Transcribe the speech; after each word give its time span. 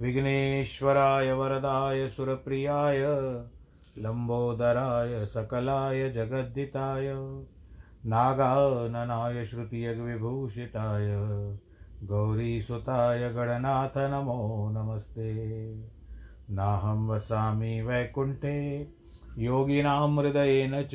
विघ्नेश्वराय 0.00 1.32
वरदाय 1.32 2.08
सुरप्रियाय 2.08 3.02
लम्बोदराय 3.98 5.26
सकलाय 5.26 6.10
जगद्दिताय, 6.10 7.14
नागाननाय 8.06 9.44
श्रुतियग्विभूषिताय, 9.44 11.08
गौरीसुताय 12.06 13.32
गणनाथ 13.32 13.98
नमो 13.98 14.70
नमस्ते। 14.70 15.74
नाहं 16.50 17.08
वसामि 17.08 17.82
वैकुण्ठे, 17.82 18.88
योगिनां 19.38 20.18
हृदयेन 20.18 20.82
च, 20.82 20.94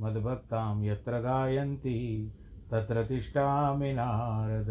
मद्भक्तां 0.00 0.84
यत्र 0.84 1.20
गायन्ति, 1.20 2.32
तत्र 2.70 3.04
तिष्ठामि 3.04 3.92
नारद। 3.92 4.70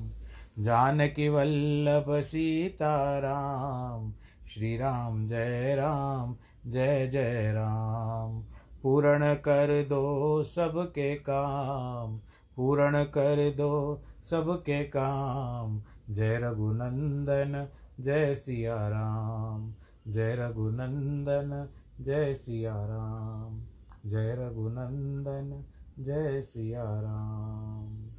जानकी 0.59 1.29
वल्लभ 1.29 2.19
सीताराम 2.19 4.13
श्री 4.47 4.77
राम 4.77 5.27
जय 5.27 5.75
राम, 5.75 6.35
जय 6.67 7.07
जय 7.07 7.51
राम। 7.51 8.43
पूर्ण 8.83 9.33
कर 9.33 9.85
दो 9.89 10.43
सबके 10.43 11.15
काम, 11.15 12.17
पूर्ण 12.55 13.03
कर 13.03 13.53
दो 13.57 14.03
सबके 14.23 14.83
काम। 14.83 15.81
जय 16.09 16.37
रघुनंदन, 16.37 17.67
जय 17.99 18.35
सिया 18.35 18.87
राम। 18.87 19.73
जय 20.07 20.35
रघुनंदन, 20.35 21.69
जय 22.01 22.33
सिया 22.33 22.75
राम। 22.75 23.63
जय 24.05 24.35
रघुनंदन, 24.35 25.63
जय 26.03 26.41
सिया 26.41 26.83
राम। 26.83 28.10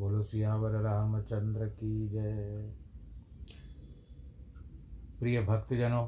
बोलो 0.00 0.22
सियावर 0.22 0.70
रामचंद्र 0.82 1.66
की 1.68 2.08
जय। 2.08 2.72
प्रिय 5.18 5.40
भक्तजनों, 5.42 6.06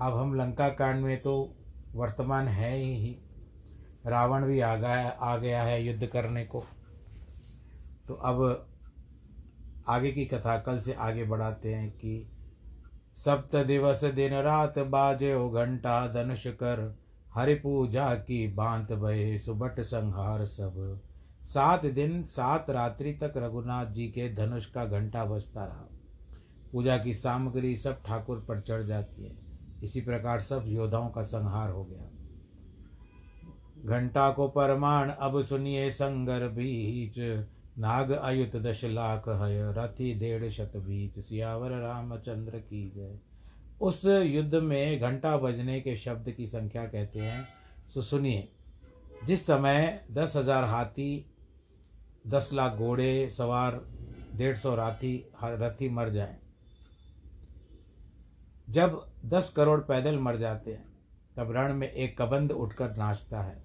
अब 0.00 0.16
हम 0.16 0.34
लंका 0.34 0.68
कांड 0.68 1.00
में 1.04 1.22
तो 1.22 1.34
वर्तमान 1.94 2.48
है 2.48 2.76
ही 2.76 3.16
रावण 4.06 4.46
भी 4.46 4.60
आ 4.60 4.74
गया 4.76 5.08
आ 5.08 5.36
गया 5.36 5.62
है 5.62 5.82
युद्ध 5.84 6.06
करने 6.06 6.44
को। 6.44 6.64
तो 8.08 8.14
अब 8.14 8.68
आगे 9.88 10.12
की 10.12 10.24
कथा 10.26 10.58
कल 10.58 10.80
से 10.80 10.92
आगे 10.92 11.24
बढ़ाते 11.24 11.74
हैं 11.74 11.90
कि 11.90 12.30
सप्त 13.16 13.56
दिवस 13.56 14.04
दिन 14.04 14.34
रात 14.42 14.78
बाजे 14.78 15.34
ओ 15.34 15.50
घंटा 15.50 16.06
धनुष 16.12 16.46
कर 16.46 16.98
हरि 17.34 17.54
पूजा 17.54 18.14
की 18.14 18.46
बांत 18.52 18.92
भये 18.92 19.38
सुबट 19.38 19.80
संहार 19.80 20.44
सब। 20.46 21.00
सात 21.48 21.86
दिन, 21.86 22.22
सात 22.22 22.70
रात्रि 22.70 23.12
तक 23.12 23.32
रघुनाथ 23.36 23.86
जी 23.86 24.08
के 24.08 24.34
धनुष 24.34 24.66
का 24.66 24.84
घंटा 24.84 25.24
बजता 25.24 25.64
रहा। 25.64 25.88
पूजा 26.72 26.98
की 26.98 27.14
सामग्री 27.14 27.76
सब 27.76 28.02
ठाकुर 28.06 28.44
पर 28.48 28.60
चढ़ 28.60 28.82
जाती 28.82 29.24
है। 29.24 29.36
इसी 29.82 30.00
प्रकार 30.00 30.40
सब 30.40 30.64
योद्धाओं 30.66 31.08
का 31.08 31.22
संहार 31.22 31.70
हो 31.70 31.84
गया। 31.84 32.10
घंटा 33.84 34.30
को 34.30 34.48
परमाण, 34.48 35.10
अब 35.10 35.42
सुनिए 35.42 35.90
संगर 35.90 36.48
बीच। 36.48 37.46
नाग 37.78 38.10
अयुत 38.10 38.56
दश 38.56 38.84
लाख 38.84 39.28
हय, 39.28 39.74
रथी 39.78 40.14
डेढ़ 40.14 40.50
शत 40.50 40.72
बीच। 40.76 41.18
सियावर 41.18 41.70
रामचंद्र 41.70 42.58
की 42.58 42.92
जय। 42.96 43.18
उस 43.80 44.04
युद्ध 44.06 44.54
में 44.54 45.00
घंटा 45.00 45.36
बजने 45.36 45.80
के 45.80 45.96
शब्द 45.96 46.30
की 46.30 46.46
संख्या 46.46 46.84
कहते 46.84 47.20
हैं, 47.20 47.48
सो 47.88 48.02
सुनिए। 48.02 48.48
जिस 49.26 49.46
समय 49.46 50.00
दस 50.12 50.36
हज़ार 50.36 50.64
हाथी 50.64 51.27
दस 52.26 52.50
लाख 52.52 52.72
घोड़े, 52.72 53.30
सवार, 53.30 53.80
डेढ़ 54.34 54.58
सौ 54.58 54.74
राथी 54.74 55.30
रथी 55.44 55.88
मर 55.88 56.08
जाए। 56.08 56.38
जब 58.70 59.12
दस 59.24 59.52
करोड़ 59.56 59.80
पैदल 59.80 60.18
मर 60.18 60.36
जाते 60.36 60.72
हैं, 60.72 60.88
तब 61.36 61.50
रण 61.50 61.74
में 61.74 61.90
एक 61.90 62.22
कबंद 62.22 62.52
उठकर 62.52 62.96
नाचता 62.96 63.42
है। 63.42 63.64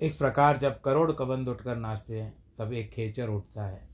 इस 0.00 0.16
प्रकार 0.16 0.56
जब 0.56 0.80
करोड़ 0.80 1.12
कबंद 1.12 1.48
उठकर 1.48 1.76
नाचते 1.76 2.20
हैं, 2.20 2.44
तब 2.58 2.72
एक 2.72 2.90
खेचर 2.90 3.28
उठता 3.28 3.66
है, 3.66 3.88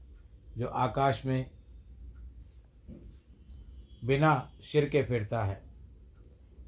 जो 0.56 0.66
आकाश 0.66 1.26
में 1.26 1.50
बिना 4.04 4.52
सिर 4.60 4.88
के 4.88 5.02
फिरता 5.02 5.44
है। 5.44 5.62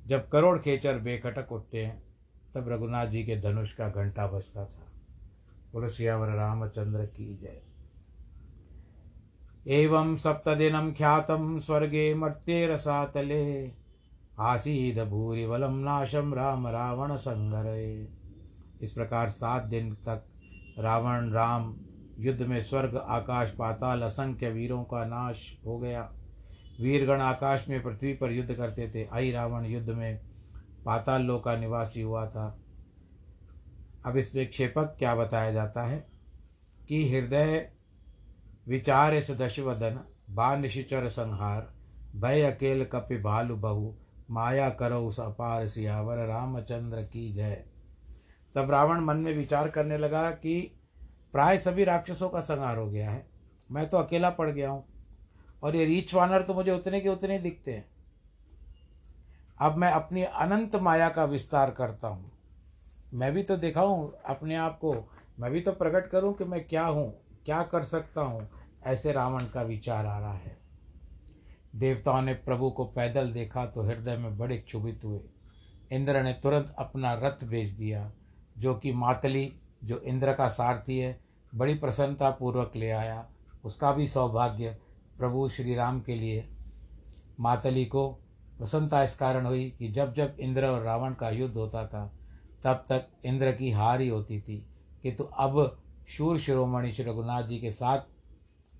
जब 0.06 0.28
करोड़ 0.28 0.58
खेचर 0.58 0.98
बेखटक 0.98 1.52
उठते 1.52 1.86
हैं, 1.86 2.02
तब 2.54 2.68
रघुनाथ 2.68 3.06
जी 3.06 3.24
के 3.24 3.40
धनुष 3.40 3.72
का 3.72 3.88
घंटा 3.88 4.26
बजता 4.26 4.64
था। 4.64 4.91
बोलो 5.72 5.88
सियावर 5.88 6.28
रामचंद्र 6.28 7.06
की 7.06 7.36
जय। 7.36 7.62
एवं 9.66 10.16
सप्तदिनं 10.16 10.92
ख्यातं 10.92 11.58
स्वर्गे 11.58 12.14
मर्त्ये 12.14 12.66
रसातले 12.66 13.72
आसीद 14.38 14.98
भूरिबलं 14.98 15.72
नाशम 15.72 16.34
राम 16.34 16.68
रावण 16.68 17.16
संगरे 17.16 18.08
इस 18.82 18.92
प्रकार 18.92 19.28
सात 19.28 19.62
दिन 19.62 19.94
तक 19.94 20.24
रावण 20.78 21.30
राम 21.30 21.76
युद्ध 22.18 22.42
में 22.42 22.60
स्वर्ग, 22.60 22.96
आकाश, 22.96 23.50
पाताल, 23.50 24.02
असंख्य 24.02 24.50
वीरों 24.50 24.84
का 24.84 25.04
नाश 25.04 25.58
हो 25.66 25.78
गया। 25.78 26.12
वीरगण 26.80 27.20
आकाश 27.20 27.68
में 27.68 27.82
पृथ्वी 27.82 28.14
पर 28.14 28.32
युद्ध 28.32 28.54
करते 28.54 28.90
थे। 28.94 29.06
आई 29.06 29.30
रावण 29.30 29.64
युद्ध 29.64 29.90
में 29.90 30.20
पाताल 30.84 31.22
लोक 31.22 31.44
का 31.44 31.56
निवासी 31.56 32.02
हुआ 32.02 32.26
था। 32.26 32.61
अब 34.06 34.16
इसमें 34.16 34.50
क्षेपक 34.50 34.96
क्या 34.98 35.14
बताया 35.14 35.52
जाता 35.52 35.82
है? 35.82 36.06
कि 36.88 37.16
हृदय, 37.16 37.70
विचार 38.68 39.14
इस 39.14 39.30
दशवदन 39.30 40.00
बा 40.30 40.56
निशिचर 40.56 41.08
संहार, 41.08 41.74
भय 42.16 42.42
अकेल 42.42 42.84
कपि 42.84 43.18
भालु 43.18 43.56
बहु, 43.56 43.94
माया 44.30 44.70
करो 44.70 45.06
उस 45.06 45.20
अपार 45.20 45.66
सियावर, 45.68 46.16
रामचंद्र 46.16 47.02
की 47.02 47.32
जय। 47.32 47.64
तब 48.54 48.70
रावण 48.70 49.00
मन 49.00 49.16
में 49.16 49.34
विचार 49.34 49.68
करने 49.68 49.98
लगा 49.98 50.30
कि 50.30 50.80
प्राय 51.32 51.58
सभी 51.58 51.84
राक्षसों 51.84 52.28
का 52.28 52.40
संहार 52.40 52.78
हो 52.78 52.90
गया 52.90 53.10
है। 53.10 53.26
मैं 53.70 53.88
तो 53.88 53.96
अकेला 53.96 54.30
पड़ 54.30 54.50
गया 54.50 54.70
हूँ। 54.70 54.84
और 55.62 55.76
ये 55.76 55.84
रीच 55.84 56.14
वानर 56.14 56.42
तो 56.42 56.54
मुझे 56.54 56.70
उतने 56.70 57.00
के 57.00 57.08
उतने 57.08 57.38
दिखते 57.38 57.72
हैं। 57.72 57.88
अब 59.60 59.76
मैं 59.76 59.90
अपनी 59.90 60.22
अनंत 60.22 60.76
माया 60.76 61.08
का 61.08 61.24
विस्तार 61.24 61.70
करता 61.70 62.08
हूँ। 62.08 62.31
मैं 63.12 63.32
भी 63.32 63.42
तो 63.42 63.56
दिखाऊँ 63.56 64.12
अपने 64.26 64.56
आप 64.56 64.78
को। 64.78 64.94
मैं 65.40 65.50
भी 65.50 65.60
तो 65.60 65.72
प्रकट 65.72 66.06
करूँ 66.06 66.32
कि 66.34 66.44
मैं 66.44 66.64
क्या 66.68 66.84
हूँ, 66.86 67.12
क्या 67.44 67.62
कर 67.62 67.82
सकता 67.82 68.22
हूँ, 68.22 68.48
ऐसे 68.84 69.12
रावण 69.12 69.44
का 69.44 69.62
विचार 69.62 70.06
आ 70.06 70.18
रहा 70.18 70.32
है। 70.32 70.56
देवताओं 71.76 72.22
ने 72.22 72.34
प्रभु 72.34 72.70
को 72.70 72.84
पैदल 72.84 73.32
देखा 73.32 73.64
तो 73.66 73.82
हृदय 73.82 74.16
में 74.16 74.38
बड़े 74.38 74.56
क्षुभित 74.56 75.04
हुए। 75.04 75.20
इंद्र 75.92 76.22
ने 76.22 76.32
तुरंत 76.32 76.74
अपना 76.78 77.12
रथ 77.14 77.44
भेज 77.44 77.70
दिया, 77.70 78.10
जो 78.58 78.74
कि 78.74 78.92
मातली, 78.92 79.52
जो 79.84 79.98
इंद्र 79.98 80.32
का 80.32 80.48
सारथी 80.48 80.98
है, 80.98 81.18
बड़ी 81.52 81.74
प्रसन्नता 81.74 82.30
पूर्वक 82.30 82.72
ले 82.76 82.90
आया। 82.90 83.26
उसका 83.64 83.92
भी 83.92 84.08
सौभाग्य 84.08 84.76
प्रभु 85.18 85.48
श्री 85.48 85.74
राम 85.74 86.00
के 86.00 86.14
लिए। 86.14 86.48
मातली 87.40 87.84
को 87.84 88.08
प्रसन्नता 88.58 89.02
इस 89.02 89.14
कारण 89.14 89.46
हुई 89.46 89.68
कि 89.78 89.88
जब 89.88 90.12
जब 90.14 90.36
इंद्र 90.40 90.66
और 90.66 90.82
रावण 90.82 91.14
का 91.14 91.30
युद्ध 91.30 91.56
होता 91.56 91.86
था 91.86 92.10
तब 92.64 92.82
तक 92.88 93.06
इंद्र 93.24 93.52
की 93.52 93.70
हार 93.70 94.00
ही 94.00 94.08
होती 94.08 94.40
थी 94.40 94.56
किंतु 95.02 95.24
तो 95.24 95.30
अब 95.30 95.82
शूर 96.08 96.38
शिरोमणि 96.38 96.92
श्री 96.92 97.04
रघुनाथ 97.04 97.42
जी 97.42 97.58
के 97.58 97.70
साथ 97.70 97.98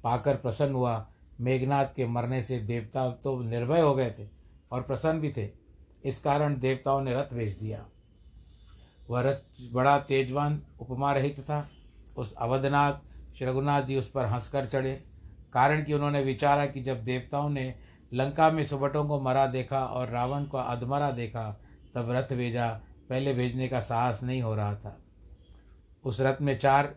पाकर 0.05 0.37
प्रसन्न 0.37 0.75
हुआ। 0.75 1.07
मेघनाथ 1.41 1.87
के 1.97 2.07
मरने 2.07 2.43
से 2.43 2.59
देवता 2.59 3.09
तो 3.25 3.39
निर्भय 3.41 3.81
हो 3.81 3.95
गए 3.95 4.11
थे 4.11 4.29
और 4.73 4.83
प्रसन्न 4.83 5.21
भी 5.21 5.33
थे। 5.33 5.49
इस 6.05 6.21
कारण 6.21 6.59
देवताओं 6.59 7.01
ने 7.03 7.15
रथ 7.15 7.35
भेज 7.35 7.59
दिया। 7.59 7.85
वह 9.11 9.21
रथ 9.21 9.73
बड़ा 9.73 9.99
तेजवान, 9.99 10.61
उपमा 10.81 11.13
रहित 11.13 11.41
था। 11.41 11.69
उस 12.17 12.35
अवधनाथ 12.35 12.93
श्री 13.37 13.47
रघुनाथ 13.47 13.83
जी 13.83 13.97
उस 13.97 14.11
पर 14.11 14.25
हंसकर 14.25 14.67
चढ़े। 14.67 14.93
कारण 15.53 15.85
कि 15.85 15.95
उन्होंने 15.95 16.23
विचारा 16.23 16.67
कि 16.67 16.83
जब 16.83 17.03
देवताओं 17.05 17.49
ने 17.51 17.75
लंका 18.13 18.51
में 18.51 18.65
सुबटों 18.65 19.05
को 19.09 19.21
मरा 19.21 19.47
देखा 19.47 19.85
और 19.85 20.09
रावण 20.09 20.45
को 20.45 20.59
अधमरा 20.59 21.11
देखा, 21.11 21.51
तब 21.95 22.11
रथ 22.11 22.33
भेजा। 22.33 22.81
पहले 23.09 23.35
भेजने 23.35 23.69
का 23.69 23.81
साहस 23.81 24.23
नहीं 24.23 24.43
हो 24.43 24.55
रहा 24.55 24.75
था। 24.75 24.99
उस 26.05 26.21
रथ 26.21 26.43
में 26.43 26.59
चार 26.59 26.95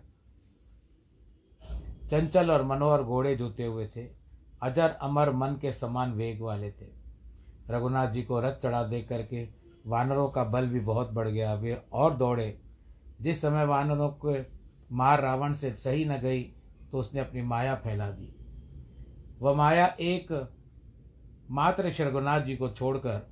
चंचल 2.12 2.52
और 2.52 2.63
मनोहर 2.63 3.04
घोड़े 3.04 3.36
जुते 3.36 3.66
हुए 3.66 3.88
थे। 3.88 4.10
अजर, 4.62 4.90
अमर 4.90 5.31
मन 5.31 5.57
के 5.62 5.72
समान 5.72 6.13
वेग 6.13 6.42
वाले 6.42 6.72
थे। 6.72 6.88
रघुनाथ 7.69 8.07
जी 8.07 8.24
को 8.24 8.40
रथ 8.40 8.54
चढ़ा 8.54 8.84
दे 8.84 9.02
करके 9.02 9.48
वानरों 9.88 10.30
का 10.30 10.44
बल 10.44 10.68
भी 10.68 10.80
बहुत 10.80 11.12
बढ़ 11.12 11.28
गया। 11.28 11.54
वे 11.54 11.81
और 11.94 12.13
दौड़े। 12.13 12.62
जिस 13.22 13.42
समय 13.42 13.66
वानरों 13.66 14.10
को 14.10 14.36
मार 14.92 15.22
रावण 15.22 15.54
से 15.54 15.72
सही 15.72 16.06
न 16.06 16.18
गई 16.18 16.44
तो 16.92 16.98
उसने 16.98 17.22
अपनी 17.22 17.42
माया 17.42 17.75
फैला 17.75 18.10
दी। 18.12 18.36
वह 19.40 19.54
माया 19.54 19.86
एक 20.00 20.51
मात्र 21.51 21.92
रघुनाथ 22.01 22.42
जी 22.42 22.56
को 22.56 22.69
छोड़कर 22.69 23.28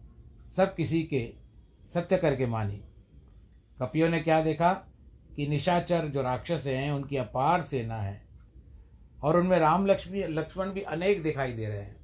सब 0.56 0.76
किसी 0.76 1.04
के 1.04 1.43
सत्य 1.94 2.18
करके 2.18 2.45
मानी। 2.45 2.81
कपियों 3.80 4.10
ने 4.10 4.19
क्या 4.19 4.42
देखा 4.44 4.74
कि 5.36 5.48
निशाचर 5.48 6.07
जो 6.07 6.22
राक्षस 6.22 6.63
हैं, 6.68 6.92
उनकी 6.92 7.18
अपार 7.18 7.62
सेना 7.62 7.95
है 7.95 8.22
और 9.24 9.38
उनमें 9.38 9.57
राम 9.60 9.86
लक्ष्मी, 9.86 10.24
लक्ष्मण 10.24 10.69
भी 10.69 10.81
अनेक 10.81 11.24
दिखाई 11.24 11.51
दे 11.54 11.68
रहे 11.68 11.78
हैं। 11.78 11.95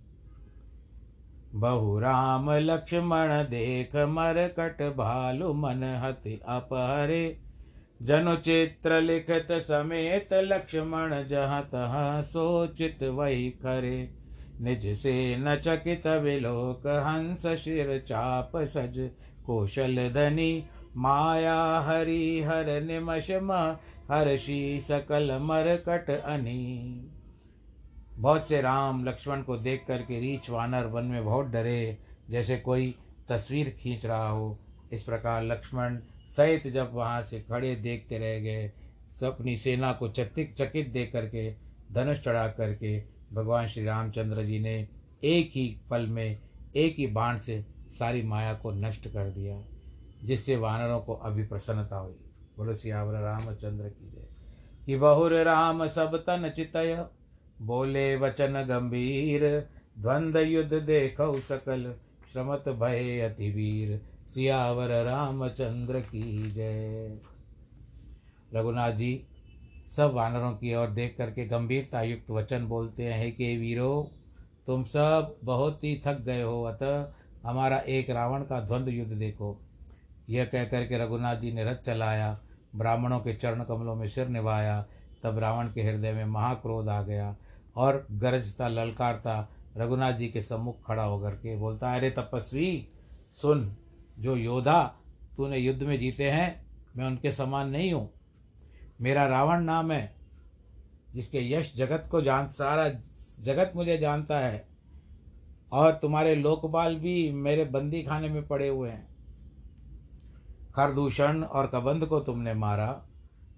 बहु 1.56 2.00
राम 2.00 2.52
लक्ष्मण 2.52 3.32
देख 3.44 3.96
मर 3.96 4.48
कट 4.60 4.82
भालु 4.96 5.54
मन 5.54 5.84
हति 6.04 6.40
अपहरे। 6.48 7.40
जनु 8.02 8.36
चित्र 8.36 9.02
लिखत 9.02 9.48
समेत 9.52 10.34
लक्ष्मण 10.34 11.24
जहाँ 11.24 11.62
तहाँ 11.64 12.22
सोचित 12.22 13.04
वही 13.04 13.50
करे। 13.50 14.14
निज 14.62 14.86
से 14.98 15.36
न 15.40 15.56
चकित 15.56 16.08
विलोक, 16.08 16.88
हंस 16.88 17.48
शिर 17.60 18.00
चाप 18.08 18.52
सज 18.58 19.00
कौशल 19.50 20.10
धनी, 20.10 20.66
माया 20.98 21.80
हरि, 21.80 22.42
हर 22.42 22.82
निमश 22.82 23.32
हर्षि 24.12 24.80
सकल 24.82 25.38
मरकट 25.42 26.10
अनी। 26.10 27.10
बहुत 28.16 28.48
से 28.48 28.62
राम 28.62 29.06
लक्ष्मण 29.06 29.42
को 29.42 29.58
देख 29.58 29.86
करके 29.88 30.20
रीछ 30.20 30.50
वानर 30.50 30.86
वन 30.86 31.06
में 31.06 31.26
बहुत 31.26 31.48
डरे, 31.48 31.98
जैसे 32.30 32.58
कोई 32.58 32.96
तस्वीर 33.30 33.70
खींच 33.80 34.06
रहा 34.06 34.30
हो। 34.30 34.60
इस 34.94 35.04
प्रकार 35.04 35.44
लक्ष्मण 35.44 35.98
सहित 36.30 36.68
जब 36.68 36.94
वहाँ 36.94 37.22
से 37.22 37.40
खड़े 37.40 37.76
देखते 37.76 38.18
रह 38.18 38.40
गए 38.40 38.72
अपनी 39.24 39.58
सेना 39.58 39.92
को 39.94 40.10
चकित 40.10 40.54
चकित 40.58 40.90
देख 40.90 41.12
करके, 41.14 41.52
धनुष 41.92 42.24
चढ़ा 42.24 42.48
करके, 42.48 43.00
भगवान 43.34 43.68
श्री 43.68 43.84
रामचंद्र 43.86 44.44
जी 44.44 44.60
ने 44.60 44.88
एक 45.24 45.52
ही 45.56 45.68
पल 45.90 46.08
में, 46.08 46.40
एक 46.76 46.96
ही 47.00 47.08
बाण 47.08 47.38
से 47.38 47.64
सारी 48.00 48.24
माया 48.24 48.54
को 48.54 48.72
नष्ट 48.72 49.08
कर 49.08 49.30
दिया, 49.30 49.64
जिससे 50.24 50.56
वानरों 50.56 51.00
को 51.00 51.14
अभी 51.14 51.44
प्रसन्नता 51.44 51.98
हुई। 51.98 52.16
बोलो, 52.58 52.74
सियावर 52.74 53.14
रामचंद्र 53.14 53.90
की 53.90 54.10
जय। 54.10 54.30
कि 54.86 54.98
बहुर 54.98 55.34
राम 55.34 55.88
सब 55.88 56.16
तन 56.16 56.54
चितय, 56.56 57.06
बोले 57.62 58.16
वचन 58.16 58.54
गंभीर, 58.54 59.70
द्वंद 60.00 60.36
युद्ध 60.36 60.74
देख 60.74 61.16
सकल, 61.22 61.96
श्रमत 62.34 62.64
भय 62.70 63.20
अति 63.20 63.52
वीर 63.52 64.02
सियावर 64.28 65.04
रामचंद्र 65.04 66.00
की 66.00 66.52
जय। 66.52 67.20
रघुनाथ 68.54 68.92
जी, 68.92 69.28
सब 69.92 70.12
वानरों 70.14 70.52
की 70.52 70.76
ओर 70.76 70.88
देख 70.88 71.16
करके 71.18 71.46
गंभीरता 71.46 72.02
युक्त 72.02 72.32
वचन 72.32 72.66
बोलते 72.66 73.04
हैं 73.04 73.36
कि 73.36 73.58
वीरो, 73.58 74.12
तुम 74.68 74.84
सब 74.84 75.38
बहुत 75.44 75.84
ही 75.84 76.02
थक 76.06 76.22
गए 76.22 76.42
हो, 76.42 76.64
अतः 76.64 77.14
हमारा 77.44 77.78
एक 77.78 78.10
रावण 78.10 78.44
का 78.44 78.60
द्वंद्व 78.60 78.92
युद्ध 78.92 79.14
देखो। 79.14 79.62
यह 80.30 80.46
कहकर 80.46 80.86
के 80.86 80.98
रघुनाथ 80.98 81.36
जी 81.36 81.52
ने 81.52 81.64
रथ 81.64 81.76
चलाया, 81.76 82.40
ब्राह्मणों 82.76 83.20
के 83.20 83.34
चरण 83.34 83.64
कमलों 83.64 83.96
में 83.96 84.08
सिर 84.08 84.28
निभाया, 84.28 84.86
तब 85.24 85.40
रावण 85.40 85.68
के 85.68 85.84
हृदय 85.84 86.12
में 86.12 86.26
महाक्रोध 86.26 86.90
आ 86.90 87.02
गया 87.02 87.36
और 87.76 88.08
गरजता, 88.12 88.68
ललकारता 88.68 89.50
रघुनाथ 89.78 90.14
जी 90.14 90.28
के 90.28 90.42
सम्मुख 90.42 90.88
खड़ा 90.88 91.04
होकर 91.04 91.32
के 91.32 91.56
बोलता, 91.56 91.96
अरे 91.96 92.10
तपस्वी, 92.10 92.88
सुन, 93.34 93.78
जो 94.20 94.36
योद्धा 94.36 94.96
तूने 95.38 95.58
युद्ध 95.58 95.84
में 95.84 96.00
जीते 96.00 96.32
हैं, 96.32 96.66
मैं 96.98 97.06
उनके 97.06 97.32
समान 97.32 97.70
नहीं 97.70 97.94
हूँ। 97.94 98.14
मेरा 99.02 99.26
रावण 99.26 99.62
नाम 99.62 99.92
है, 99.92 100.16
जिसके 101.16 101.52
यश 101.52 101.76
जगत 101.76 102.08
को 102.12 102.22
जान, 102.22 102.48
सारा 102.48 102.90
जगत 103.40 103.74
मुझे 103.76 103.98
जानता 103.98 104.40
है। 104.40 104.69
और 105.72 105.94
तुम्हारे 105.94 106.36
लोकपाल 106.36 106.96
भी 106.96 107.32
मेरे 107.32 107.64
बंदी 107.66 108.04
खाने 108.04 108.30
में 108.30 108.48
पड़े 108.48 108.68
हुए 108.68 108.90
हैं। 108.90 109.10
खरदूषण 110.76 111.44
और 111.44 111.68
कबंध 111.68 112.06
को 112.06 112.20
तुमने 112.20 112.54
मारा, 112.54 113.06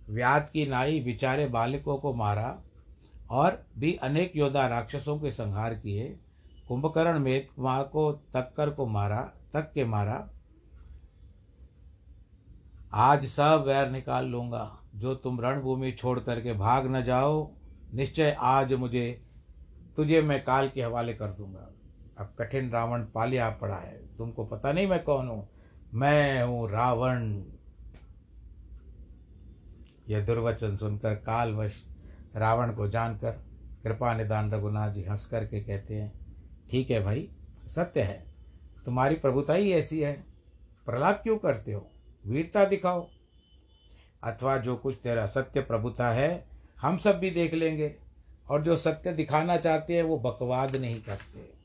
व्याध 0.10 0.50
की 0.54 0.66
नाई 0.66 1.00
बिचारे 1.00 1.48
बालकों 1.48 1.98
को 1.98 2.14
मारा, 2.14 2.62
और 3.30 3.66
भी 3.78 3.94
अनेक 3.94 4.34
योद्धा 4.36 4.68
राक्षसों 4.68 5.20
के 5.20 5.32
संहार 5.32 5.74
किए, 5.74 6.20
कुंभकर्ण 6.68 7.20
में 7.20 7.48
माँ 7.60 7.84
को 7.84 8.12
तक्कर 8.12 8.70
को 8.70 8.86
मारा, 8.86 9.22
तक 9.54 9.72
के 9.74 9.86
मारा। 9.86 10.30
आज 12.94 13.26
सब 13.26 13.64
वैर 13.68 13.90
निकाल 13.90 14.26
लूँगा, 14.26 14.78
जो 14.96 15.16
तुम 15.16 15.42
रणभूमि 15.42 15.92
छोड़ 15.92 16.20
करके 16.20 16.54
भाग 16.54 16.96
न 16.96 17.04
जाओ। 17.04 17.52
निश्चय 17.94 18.38
आज 18.40 18.74
मुझे, 18.74 19.22
तुझे 19.96 20.22
मैं 20.22 20.44
काल 20.44 20.70
के 20.70 20.82
हवाले 20.82 21.14
कर 21.14 21.32
दूँगा। 21.32 21.74
अब 22.22 22.36
कठिन 22.40 22.70
रावण 22.70 23.04
पालिया 23.04 23.50
पड़ा 23.50 23.76
है। 23.76 24.18
तुमको 24.18 24.46
पता 24.46 24.72
नहीं 24.72 24.88
मैं 24.88 25.04
कौन 25.04 25.28
हूँ? 25.28 25.50
मैं 25.94 26.44
हूँ 26.44 26.70
रावण। 26.72 27.44
यह 30.10 30.26
दुर्वचन 30.26 30.76
सुनकर 30.76 31.16
कालवश 31.16 31.88
रावण 32.36 32.74
को 32.74 32.88
जानकर 32.88 33.32
कृपा 33.84 34.14
निदान 34.14 34.52
रघुनाथ 34.52 34.92
जी 34.92 35.04
हंस 35.04 35.26
करके 35.26 35.60
कहते 35.60 35.96
हैं, 35.96 36.14
ठीक 36.72 36.92
है 36.92 37.04
भाई, 37.04 37.30
सत्य 37.68 38.02
है। 38.02 38.26
तुम्हारी 38.86 39.16
प्रभुता 39.16 39.54
ही 39.54 39.72
ऐसी 39.72 40.00
है। 40.00 40.14
प्रलाप 40.86 41.20
क्यों 41.24 41.38
करते 41.38 41.74
हो? 41.74 41.88
वीरता 42.28 42.66
दिखाओ। 42.66 43.08
अथवा 44.24 44.58
जो 44.58 44.76
कुछ 44.76 45.00
तेरा 45.04 45.26
सत्य 45.26 45.62
प्रभुता 45.62 46.12
है, 46.12 46.46
हम 46.82 46.98
सब 46.98 47.20
भी 47.20 47.30
देख 47.30 47.54
लेंगे। 47.54 47.96
और 48.50 48.62
जो 48.62 48.78
सत्य 48.78 49.14
दिखाना 49.14 49.58
चाहते 49.58 49.96
हैं, 49.96 50.04
वो 50.04 50.18
बकवाद 50.20 50.76
नहीं 50.76 51.02
करते। 51.02 51.61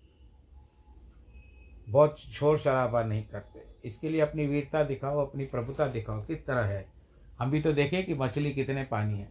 बहुत 1.89 2.21
शोर 2.21 2.59
शराबा 2.59 3.03
नहीं 3.03 3.23
करते। 3.23 3.89
इसके 3.89 4.09
लिए 4.09 4.21
अपनी 4.21 4.47
वीरता 4.47 4.83
दिखाओ, 4.83 5.27
अपनी 5.27 5.45
प्रभुता 5.45 5.87
दिखाओ, 5.87 6.23
किस 6.23 6.47
तरह 6.47 6.61
है? 6.61 6.87
हम 7.39 7.51
भी 7.51 7.61
तो 7.61 7.73
देखें 7.73 8.07
कि 8.07 8.15
मछली 8.15 8.53
कितने 8.53 8.85
पानी 8.85 9.19
है। 9.19 9.29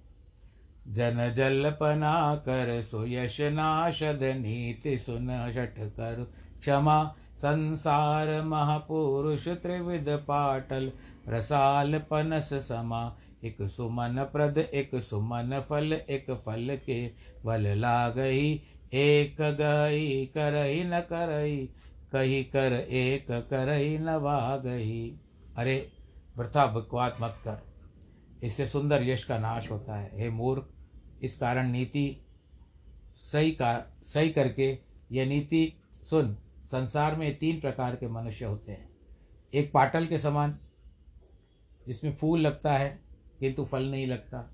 जन 0.87 1.33
जल्पना 1.33 2.35
कर 2.35 2.81
सुयश 2.81 3.41
नाशद 3.41 4.19
नीति 4.23 4.97
सुन 4.97 5.51
शठ 5.55 5.79
कर 5.79 6.31
क्षमा, 6.59 7.15
संसार 7.37 8.41
महापुरुष 8.41 9.47
त्रिविध 9.47 10.09
पाटल, 10.09 10.91
रसाल 11.27 11.99
पनस 11.99 12.53
समा, 12.53 13.17
एक 13.43 13.57
सुमन 13.61 14.29
प्रद, 14.33 14.57
एक 14.57 14.95
सुमन 14.95 15.63
फल, 15.69 15.93
एक 15.93 16.31
फल 16.45 16.79
के 16.85 17.07
बल 17.45 17.67
लागही 17.67 18.61
एक 18.93 19.37
गई 19.41 20.25
करही 20.25 20.83
न 20.83 20.99
करही 20.99 21.69
कही 22.11 22.43
कर, 22.43 22.73
एक 22.73 23.27
करही 23.31 23.97
न 23.97 24.09
वागही। 24.09 25.19
अरे, 25.57 25.91
वृथा 26.37 26.67
बकवाद 26.67 27.17
मत 27.21 27.35
कर। 27.37 27.75
इससे 28.43 28.67
सुंदर 28.67 29.03
यश 29.03 29.23
का 29.23 29.39
नाश 29.39 29.71
होता 29.71 29.95
है। 29.95 30.21
हे 30.21 30.29
मूर्ख, 30.29 30.69
इस 31.23 31.37
कारण 31.37 31.71
नीति 31.71 32.25
सही 33.15 33.51
का, 33.51 33.97
सही 34.03 34.29
करके 34.29 34.79
यह 35.11 35.25
नीति 35.25 35.73
सुन, 36.03 36.37
संसार 36.65 37.15
में 37.15 37.37
तीन 37.37 37.59
प्रकार 37.59 37.95
के 37.95 38.07
मनुष्य 38.07 38.45
होते 38.45 38.71
हैं। 38.71 38.89
एक 39.53 39.71
पाटल 39.71 40.05
के 40.05 40.17
समान, 40.17 40.59
जिसमें 41.87 42.15
फूल 42.15 42.39
लगता 42.39 42.77
है, 42.77 42.99
किंतु 43.39 43.65
फल 43.65 43.83
नहीं 43.83 44.07
लगता। 44.07 44.53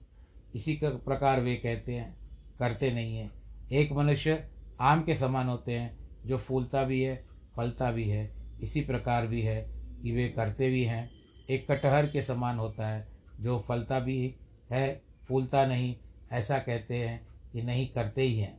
इसी 0.55 0.75
का, 0.75 0.89
प्रकार 0.89 1.41
वे 1.41 1.55
कहते 1.55 1.95
हैं, 1.95 2.17
करते 2.59 2.91
नहीं 2.91 3.17
हैं। 3.17 3.31
एक 3.71 3.91
मनुष्य 3.91 4.49
आम 4.81 5.03
के 5.03 5.15
समान 5.15 5.47
होते 5.47 5.71
हैं, 5.71 5.97
जो 6.25 6.37
फूलता 6.37 6.83
भी 6.83 7.01
है 7.01 7.30
फलता 7.57 7.91
भी 7.91 8.09
है, 8.09 8.31
इसी 8.61 8.81
प्रकार 8.81 9.27
भी 9.27 9.41
है 9.41 9.69
कि 10.03 10.11
वे 10.11 10.29
करते 10.29 10.69
भी 10.69 10.83
हैं। 10.83 11.11
एक 11.49 11.71
कटहर 11.71 12.07
के 12.07 12.21
समान 12.21 12.57
होता 12.57 12.87
है, 12.87 13.07
जो 13.39 13.59
फलता 13.59 13.99
भी 13.99 14.35
है, 14.71 15.01
फूलता 15.27 15.65
नहीं, 15.65 15.95
ऐसा 16.31 16.59
कहते 16.59 16.95
हैं 16.95 17.27
कि 17.53 17.61
नहीं 17.61 17.87
करते 17.87 18.21
ही 18.21 18.39
हैं। 18.39 18.57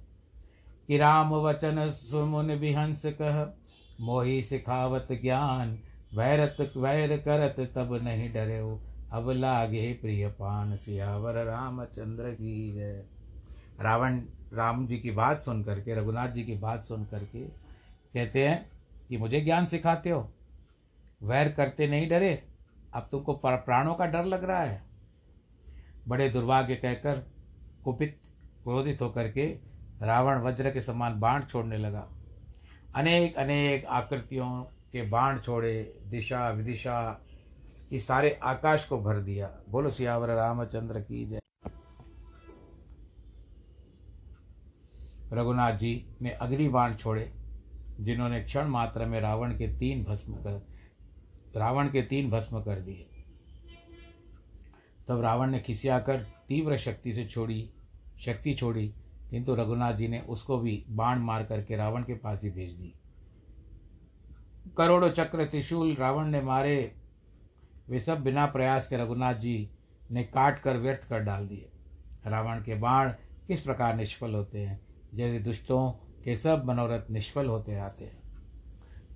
कि 0.88 0.98
राम 0.98 1.34
वचन 1.34 1.90
सुमुन 1.90 2.60
बिहंस 2.60 3.02
कह, 3.06 3.58
मोही 4.04 4.42
सिखावत 4.42 5.08
ज्ञान, 5.12 5.78
वैरत 6.14 6.72
वैर 6.76 7.16
करत 7.16 7.72
तब 7.74 8.00
नहीं 8.02 8.32
डरे 8.32 8.58
हो 8.58 8.82
अब 9.12 9.30
लागे 9.30 9.92
प्रिय 9.92 10.28
पान 10.28 10.76
सियावर 10.76 11.34
रामचंद्र 11.34 12.30
की 12.30 12.74
जय 12.74 13.04
रावण, 13.80 14.20
राम 14.52 14.86
जी 14.86 14.98
की 14.98 15.10
बात 15.10 15.38
सुन 15.38 15.64
करके, 15.64 15.94
रघुनाथ 15.94 16.28
जी 16.28 16.42
की 16.42 16.54
बात 16.54 16.84
सुन 16.84 17.04
करके 17.04 17.40
कहते 18.14 18.48
हैं 18.48 18.71
कि 19.12 19.18
मुझे 19.18 19.40
ज्ञान 19.40 19.66
सिखाते 19.66 20.10
हो? 20.10 20.32
वैर 21.22 21.52
करते 21.52 21.88
नहीं 21.88 22.08
डरे। 22.08 22.48
अब 22.94 23.08
तुमको 23.10 23.32
प्राणों 23.44 23.94
का 23.94 24.06
डर 24.06 24.24
लग 24.24 24.44
रहा 24.44 24.60
है। 24.60 24.82
बड़े 26.08 26.28
दुर्भाग्य 26.28 26.76
कहकर 26.76 27.18
कुपित, 27.84 28.16
क्रोधित 28.64 29.02
होकर 29.02 29.30
के 29.30 29.58
रावण 30.02 30.42
वज्र 30.42 30.70
के 30.70 30.80
समान 30.80 31.20
बाण 31.20 31.44
छोड़ने 31.44 31.76
लगा। 31.76 32.08
अनेक 32.94 33.36
अनेक 33.36 33.86
आकृतियों 33.86 34.62
के 34.62 35.02
बाण 35.02 35.40
छोड़े, 35.40 35.98
दिशा, 36.06 36.50
विदिशा 36.50 37.20
की 37.90 38.00
सारे 38.00 38.40
आकाश 38.42 38.84
को 38.84 39.00
भर 39.00 39.16
दिया। 39.16 39.60
बोलो, 39.68 39.90
सियावर, 39.90 40.28
रामचंद्र 40.28 41.00
की 41.00 41.26
जय। 41.26 41.40
रघुनाथ 45.32 45.72
जी 45.72 46.16
ने 46.22 46.30
अग्नि 46.30 46.68
बाण 46.68 46.94
छोड़े। 46.94 47.41
जिन्होंने 48.00 48.44
क्षण 48.44 48.66
मात्र 48.66 49.06
में 49.06 49.20
रावण 49.20 49.52
के 49.52 49.68
तीन 49.78 50.04
भस्म 50.04 50.34
कर, 50.34 50.66
रावण 51.56 51.88
के 51.88 52.02
तीन 52.02 52.30
भस्म 52.30 52.62
कर 52.62 52.80
दिए। 52.80 53.08
तब 55.08 55.20
रावण 55.20 55.50
ने 55.50 55.60
खिसियाकर 55.60 56.18
तीव्र 56.48 56.76
शक्ति 56.76 57.14
से 57.14 57.26
छोड़ी, 57.26 57.70
शक्ति 58.20 58.54
छोड़ी, 58.54 58.94
किंतु 59.30 59.54
रघुनाथ 59.54 59.94
जी 59.94 60.08
ने 60.08 60.20
उसको 60.20 60.58
भी 60.58 60.84
बाण 60.88 61.18
मार 61.18 61.44
करके 61.44 61.76
रावण 61.76 62.02
के 62.02 62.14
पास 62.14 62.40
ही 62.44 62.50
भेज 62.50 62.74
दी। 62.74 62.94
करोड़ों 64.78 65.10
चक्र 65.10 65.44
त्रिशूल 65.44 65.94
रावण 65.94 66.24
ने 66.24 66.40
मारे, 66.40 66.94
वे 67.88 68.00
सब 68.00 68.22
बिना 68.22 68.46
प्रयास 68.46 68.88
के 68.88 68.96
रघुनाथ 68.96 69.34
जी 69.34 69.70
ने 70.10 70.24
काट 70.24 70.58
कर 70.58 70.76
व्यर्थ 70.76 71.08
कर 71.08 71.20
डाल 71.20 71.48
दिए। 71.48 71.68
रावण 72.26 72.62
के 72.62 72.74
बाण 72.74 73.10
किस 73.46 73.62
प्रकार 73.62 73.96
निष्फल 73.96 74.34
होते 74.34 74.58
हैं? 74.58 74.80
जैसे 75.14 75.38
दुष्टों 75.38 75.92
के 76.24 76.36
सब 76.36 76.64
मनोरथ 76.64 77.10
निष्फल 77.10 77.46
होते 77.46 77.78
आते 77.78 78.04
हैं। 78.04 78.20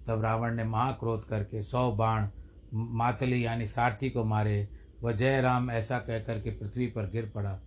तब 0.09 0.23
रावण 0.23 0.55
ने 0.55 0.65
महाक्रोध 0.65 1.25
करके 1.25 1.63
सौ 1.63 1.91
बाण, 1.93 2.29
मातली 2.75 3.45
यानी 3.47 3.67
सारथी 3.67 4.11
को 4.11 4.25
मारे। 4.25 4.69
वह 5.03 5.13
जय 5.13 5.41
राम 5.41 5.71
ऐसा 5.71 5.99
कह 5.99 6.19
करके 6.19 6.51
पृथ्वी 6.51 6.87
पर 6.87 7.11
गिर 7.11 7.33
पड़ा। 7.35 7.59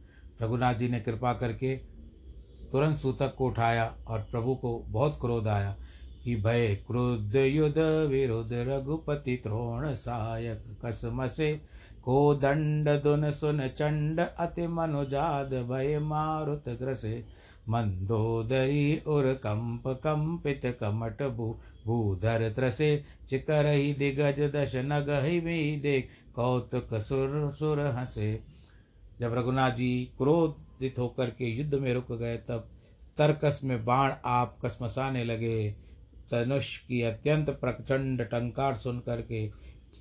रघुनाथ 0.41 0.73
जी 0.73 0.89
ने 0.89 0.99
कृपा 0.99 1.33
करके 1.33 1.75
तुरंत 2.71 2.97
सूतक 2.97 3.35
को 3.37 3.47
उठाया 3.47 3.95
और 4.07 4.19
प्रभु 4.19 4.55
को 4.55 4.79
बहुत 4.87 5.17
क्रोध 5.21 5.47
आया 5.47 5.75
कि 6.23 6.35
भय 6.35 6.75
क्रोध 6.87 7.35
युद्ध 7.35 7.77
विरुद्ध 8.09 8.53
रघुपति 8.53 9.35
त्रोण 9.35 9.93
सायक 9.93 10.77
कसम 10.85 11.27
से 11.27 11.53
को 12.03 12.35
दंड 12.35 12.89
दुन 12.89 13.31
सुन 13.31 13.67
चंड 13.67 14.19
अति 14.19 14.67
मनुजाद 14.67 15.53
भय 15.53 15.99
मारुत 15.99 16.69
ग्रसे। 16.69 17.25
मंदोदरी 17.67 19.01
उर 19.07 19.33
कंप 19.33 19.87
कंपित 19.87 20.77
कमट 20.79 21.23
भू, 21.23 21.59
भूधर 21.85 22.49
त्रसे, 22.49 23.03
चिकरही 23.29 23.93
दिगज 23.93 24.39
दश 24.55 24.75
नगहि 24.75 25.41
में 25.41 25.81
देख 25.81 26.09
कौतुक 26.35 26.93
सुर 26.93 27.51
सुर 27.51 27.79
हंसे। 27.79 28.39
जब 29.19 29.33
रघुनाथ 29.33 29.71
जी 29.71 30.11
क्रोधित 30.17 30.99
होकर 30.99 31.29
के 31.29 31.45
युद्ध 31.45 31.75
में 31.75 31.93
रुक 31.93 32.11
गए, 32.11 32.37
तब 32.37 32.67
तरकस 33.17 33.61
में 33.63 33.85
बाण 33.85 34.13
आप 34.25 34.57
कसमसाने 34.65 35.23
लगे। 35.23 35.75
तनुष 36.31 36.77
की 36.77 37.01
अत्यंत 37.01 37.49
प्रचंड 37.49 38.21
टंकार 38.21 38.75
सुन 38.75 38.99
करके 38.99 39.49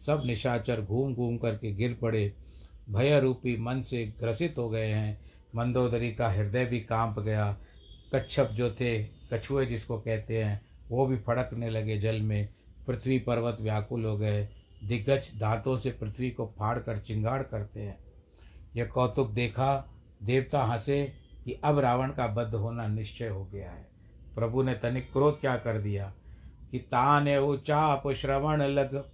सब 0.07 0.23
निशाचर 0.27 0.81
घूम 0.81 1.15
घूम 1.15 1.37
करके 1.37 1.73
गिर 1.73 1.99
पड़े। 2.03 2.33
भय 2.91 3.21
रूपी 3.21 3.57
मन 3.57 3.83
से 3.83 4.15
ग्रसित 4.21 4.55
हो 4.59 4.69
गए 4.69 4.89
हैं। 4.89 5.21
मंदोदरी 5.59 6.15
का 6.15 6.29
हृदय 6.29 6.65
भी 6.65 6.81
काँप 6.81 7.21
गया। 7.21 7.57
कच्छप 8.15 8.51
जो 8.53 8.71
थे, 8.71 9.05
कछुए 9.05 9.67
जिसको 9.67 9.99
कहते 9.99 10.45
हैं, 10.45 10.67
वो 10.89 11.07
भी 11.07 11.17
फड़कने 11.17 11.71
लगे 11.71 11.99
जल 11.99 12.21
में। 12.21 12.49
पृथ्वी 12.87 13.19
पर्वत 13.19 13.57
व्याकुल 13.61 14.05
हो 14.05 14.19
गए। 14.19 14.49
दिग्गज 14.85 15.31
दांतों 15.41 15.79
से 15.79 15.91
पृथ्वी 15.91 16.31
को 16.31 16.55
फाड़ 16.59 16.79
कर 16.79 16.99
चिंगाड़ 16.99 17.43
करते 17.43 17.81
हैं। 17.81 17.99
यह 18.77 18.85
कौतुक 18.85 19.31
देखा, 19.31 19.91
देवता 20.23 20.65
हंसे 20.65 21.13
कि 21.45 21.61
अब 21.65 21.79
रावण 21.79 22.11
का 22.11 22.27
बद्ध 22.27 22.55
होना 22.55 22.87
निश्चय 22.87 23.29
हो 23.29 23.45
गया 23.45 23.71
है। 23.71 23.89
प्रभु 24.35 24.63
ने 24.63 24.75
तनिक 24.75 25.13
क्रोध 25.13 25.41
क्या 25.41 25.57
कर 25.57 25.79
दिया? 25.79 26.15
कि 26.71 26.79
ताने 26.79 27.39
उचाप 27.39 28.09
श्रवण 28.09 28.63
लग, 28.63 29.11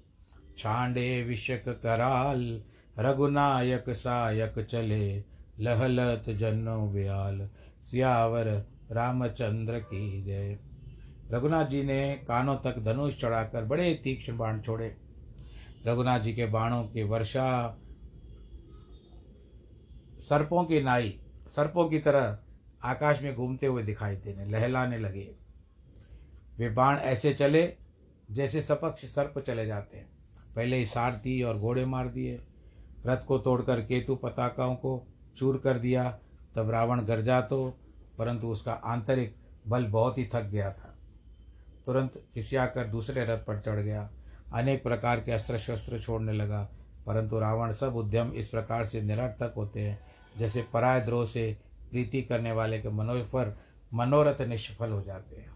छांडे 0.59 1.23
विषक 1.23 1.69
कराल, 1.69 2.63
रघुनायक 2.99 3.85
सायक 3.91 4.67
चले। 4.71 5.34
लहलत 5.61 6.31
जनो 6.31 6.89
व्याल, 6.89 7.51
सियावर 7.83 8.45
रामचंद्र 8.91 9.79
की 9.79 10.23
जय। 10.23 10.59
रघुनाथ 11.31 11.65
जी 11.65 11.83
ने 11.83 12.25
कानों 12.29 12.57
तक 12.57 12.79
धनुष 12.79 13.21
चढ़ाकर 13.21 13.65
बड़े 13.65 13.95
तीक्ष्ण 13.95 14.37
बाण 14.37 14.61
छोड़े। 14.61 14.97
रघुनाथ 15.87 16.21
जी 16.21 16.35
के 16.35 16.47
बाणों 16.47 16.85
की 16.85 17.03
वर्षा 17.03 17.79
सर्पों 20.21 20.65
की 20.65 20.81
नाई, 20.83 21.21
सर्पों 21.47 21.89
की 21.89 21.99
तरह 21.99 22.39
आकाश 22.85 23.23
में 23.23 23.35
घूमते 23.35 23.67
हुए 23.67 23.83
दिखाई 23.83 24.17
देने, 24.17 24.47
लहलाने 24.47 24.99
लगे। 24.99 25.35
वे 26.59 26.71
बाण 26.71 26.97
ऐसे 26.97 27.35
चले 27.35 27.77
जैसे 28.31 28.63
सपक्ष 28.63 29.05
सर्प 29.05 29.39
चले 29.39 29.67
जाते 29.67 29.97
हैं। 29.97 30.09
पहले 30.57 30.77
ही 30.77 30.87
सारथी 30.87 31.43
और 31.43 31.59
घोड़े 31.59 31.85
मार 31.85 32.09
दिए। 32.09 32.41
रथ 33.07 33.25
को 33.25 33.39
तोड़कर 33.39 33.81
केतु 33.81 34.17
पताकाओं 34.17 34.75
को 34.75 35.09
चूर 35.37 35.59
कर 35.59 35.79
दिया। 35.79 36.11
तब 36.57 36.71
रावण 36.71 37.01
गरजा 37.01 37.41
तो 37.41 37.69
परंतु 38.19 38.49
उसका 38.49 38.73
आंतरिक 38.73 39.35
बल 39.69 39.87
बहुत 39.87 40.19
ही 40.19 40.29
थक 40.35 40.43
गया 40.43 40.71
था। 40.73 40.95
तुरंत 41.87 42.19
खिसियाकर 42.35 42.87
दूसरे 42.87 43.25
रथ 43.25 43.39
पर 43.39 43.61
चढ़ 43.61 43.81
गया। 43.81 44.11
अनेक 44.55 44.83
प्रकार 44.83 45.21
के 45.21 45.33
अस्त्र 45.33 45.59
शस्त्र 45.59 46.01
छोड़ने 46.01 46.33
लगा, 46.33 46.63
परंतु 47.07 47.39
रावण 47.39 47.73
सब 47.73 47.97
उद्यम 47.97 48.33
इस 48.33 48.49
प्रकार 48.49 48.85
से 48.85 49.03
निरर्थक 49.03 49.55
होते 49.57 49.81
हैं, 49.81 49.99
जैसे 50.39 50.63
पराय 50.73 51.01
द्रोह 51.01 51.25
से 51.27 51.57
प्रीति 51.91 52.23
करने 52.23 52.53
वाले 52.53 52.79
के 52.79 52.89
मनोफर, 52.89 53.57
मनोरथ 53.95 54.41
निष्फल 54.41 54.91
हो 54.91 55.01
जाते 55.03 55.37
हैं। 55.37 55.53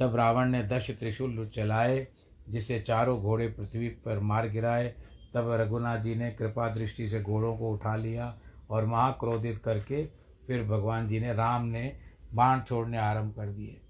तब 0.00 0.16
रावण 0.16 0.48
ने 0.48 0.62
दश 0.62 0.90
त्रिशूल 0.90 1.46
चलाए, 1.54 2.06
जिसे 2.48 2.80
चारों 2.80 3.20
घोड़े 3.20 3.48
पृथ्वी 3.48 3.88
पर 3.88 4.18
मार 4.18 4.48
गिराए 4.48 4.94
तब 5.34 5.50
रघुनाथ 5.52 5.98
जी 5.98 6.14
ने 6.14 6.30
कृपा 6.30 6.68
दृष्टि 6.68 7.08
से 7.08 7.20
घोड़ों 7.22 7.56
को 7.56 7.70
उठा 7.70 7.94
लिया 7.96 8.34
और 8.70 8.86
महाक्रोधित 8.86 9.56
करके 9.56 10.04
फिर 10.46 10.62
भगवान 10.64 11.08
जी 11.08 11.20
ने 11.20 11.32
राम 11.34 11.64
ने 11.64 11.96
बाण 12.34 12.60
छोड़ने 12.60 12.98
आरंभ 12.98 13.34
कर 13.34 13.46
दिए। 13.46 13.80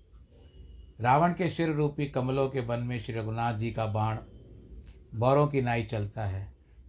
रावण 1.00 1.32
के 1.32 1.49
सिर 1.49 1.68
रूपी 1.68 2.06
कमलों 2.06 2.49
के 2.49 2.61
वन 2.61 2.80
में 2.80 2.99
श्री 3.00 3.14
रघुनाथ 3.14 3.54
जी 3.54 3.70
का 3.70 3.87
बाण 3.87 4.18
बौरों 5.14 5.46
की 5.46 5.62
नाई 5.62 5.82
चलता 5.82 6.25
है। 6.25 6.44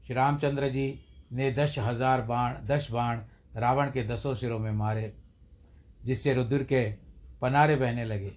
श्री 0.08 0.16
रामचंद्र 0.16 0.70
जी 0.70 1.00
ने 1.32 1.52
दस 1.52 1.76
हज़ार 1.80 2.22
बाण, 2.22 2.56
दस 2.66 2.88
बाण 2.92 3.22
रावण 3.56 3.92
के 3.92 4.04
दसों 4.04 4.34
सिरों 4.36 4.60
में 4.60 4.72
मारे, 4.72 5.14
जिससे 6.06 6.34
रुद्र 6.34 6.64
के 6.64 6.84
पनारे 7.42 7.76
बहने 7.76 8.06
लगे। 8.06 8.32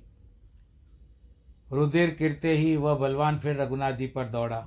रुधिर 1.73 2.17
गिरते 2.19 2.53
ही 2.53 2.77
वह 2.77 2.95
बलवान 2.95 3.39
फिर 3.39 3.61
रघुनाथ 3.61 3.93
जी 3.93 4.07
पर 4.07 4.29
दौड़ा। 4.29 4.67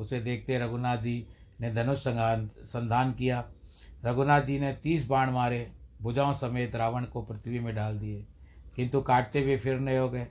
उसे 0.00 0.20
देखते 0.20 0.58
रघुनाथ 0.58 0.98
जी 0.98 1.26
ने 1.60 1.70
धनुष 1.72 1.98
संधान 1.98 3.12
किया। 3.12 3.44
रघुनाथ 4.04 4.42
जी 4.42 4.58
ने 4.58 4.72
तीस 4.74 5.06
बाण 5.08 5.30
मारे, 5.30 5.70
भुजाओं 6.02 6.32
समेत 6.34 6.76
रावण 6.76 7.04
को 7.04 7.22
पृथ्वी 7.22 7.60
में 7.60 7.74
डाल 7.74 7.98
दिए, 7.98 8.24
किंतु 8.76 9.00
काटते 9.02 9.42
हुए 9.42 9.56
फिर 9.56 9.78
नहीं 9.80 9.98
हो 9.98 10.08
गए। 10.10 10.26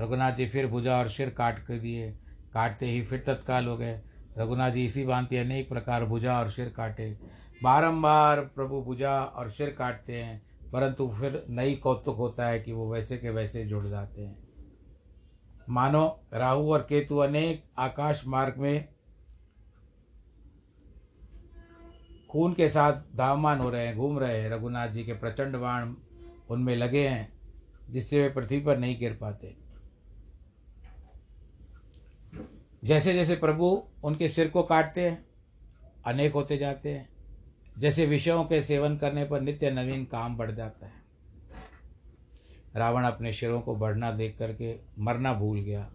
रघुनाथ 0.00 0.32
जी 0.32 0.46
फिर 0.48 0.66
भुजा 0.66 0.98
और 0.98 1.08
सिर 1.08 1.30
काट 1.30 1.58
कर 1.58 1.78
दिए, 1.78 2.10
काटते 2.54 2.86
ही 2.86 3.02
फिर 3.02 3.22
तत्काल 3.26 3.66
हो 3.66 3.76
गए। 3.76 4.00
रघुनाथ 4.38 4.70
जी 4.70 4.84
इसी 4.84 5.04
भांति 5.04 5.36
अनेक 5.36 5.68
प्रकार 5.68 6.04
भुजा 6.04 6.38
और 6.38 6.50
सिर 6.50 6.68
काटे। 6.68 7.10
बारंबार 7.62 8.40
प्रभु 8.46 8.80
भुजा 8.82 9.18
और 9.18 9.48
सिर 9.50 9.70
काटते 9.70 10.12
हैं, 10.14 10.40
परंतु 10.72 11.08
फिर 11.10 11.42
नई 11.50 11.74
कौतुक 11.74 12.16
होता 12.16 12.46
है 12.46 12.60
कि 12.60 12.72
वो 12.72 12.90
वैसे 12.92 13.16
के 13.18 13.30
वैसे 13.30 13.64
जुड़ 13.64 13.84
जाते 13.86 14.22
हैं। 14.22 14.36
मानो 15.68 16.06
राहु 16.34 16.72
और 16.72 16.80
केतु 16.80 17.16
अनेक 17.18 17.64
आकाश 17.78 18.22
मार्ग 18.26 18.54
में 18.58 18.88
खून 22.32 22.54
के 22.54 22.68
साथ 22.68 22.92
धावमान 22.92 23.58
हो 23.58 23.70
रहे 23.70 23.86
हैं, 23.86 23.96
घूम 23.96 24.18
रहे 24.18 24.42
हैं, 24.42 24.50
रघुनाथ 24.50 24.88
जी 24.88 25.04
के 25.04 25.12
प्रचंड 25.12 25.56
बाण 25.56 25.94
उनमें 26.50 26.76
लगे 26.76 27.08
हैं, 27.08 27.32
जिससे 27.90 28.22
वे 28.22 28.28
पृथ्वी 28.28 28.60
पर 28.60 28.78
नहीं 28.78 28.98
गिर 28.98 29.18
पाते। 29.20 29.56
जैसे 32.84 33.12
जैसे 33.12 33.36
प्रभु 33.36 33.82
उनके 34.04 34.28
सिर 34.28 34.48
को 34.48 34.62
काटते 34.62 35.10
हैं, 35.10 35.26
अनेक 36.06 36.32
होते 36.32 36.58
जाते 36.58 36.88
हैं, 36.88 37.08
जैसे 37.78 38.06
विषयों 38.06 38.44
के 38.44 38.62
सेवन 38.62 38.96
करने 38.96 39.24
पर 39.24 39.40
नित्य 39.40 39.70
नवीन 39.70 40.04
काम 40.04 40.36
बढ़ 40.36 40.50
जाता 40.50 40.86
है। 40.86 40.92
रावण 42.76 43.04
अपने 43.04 43.32
शिरों 43.32 43.60
को 43.60 43.76
बढ़ना 43.76 44.12
देख 44.12 44.38
करके 44.38 44.80
मरना 44.98 45.34
भूल 45.34 45.60
गया, 45.60 45.90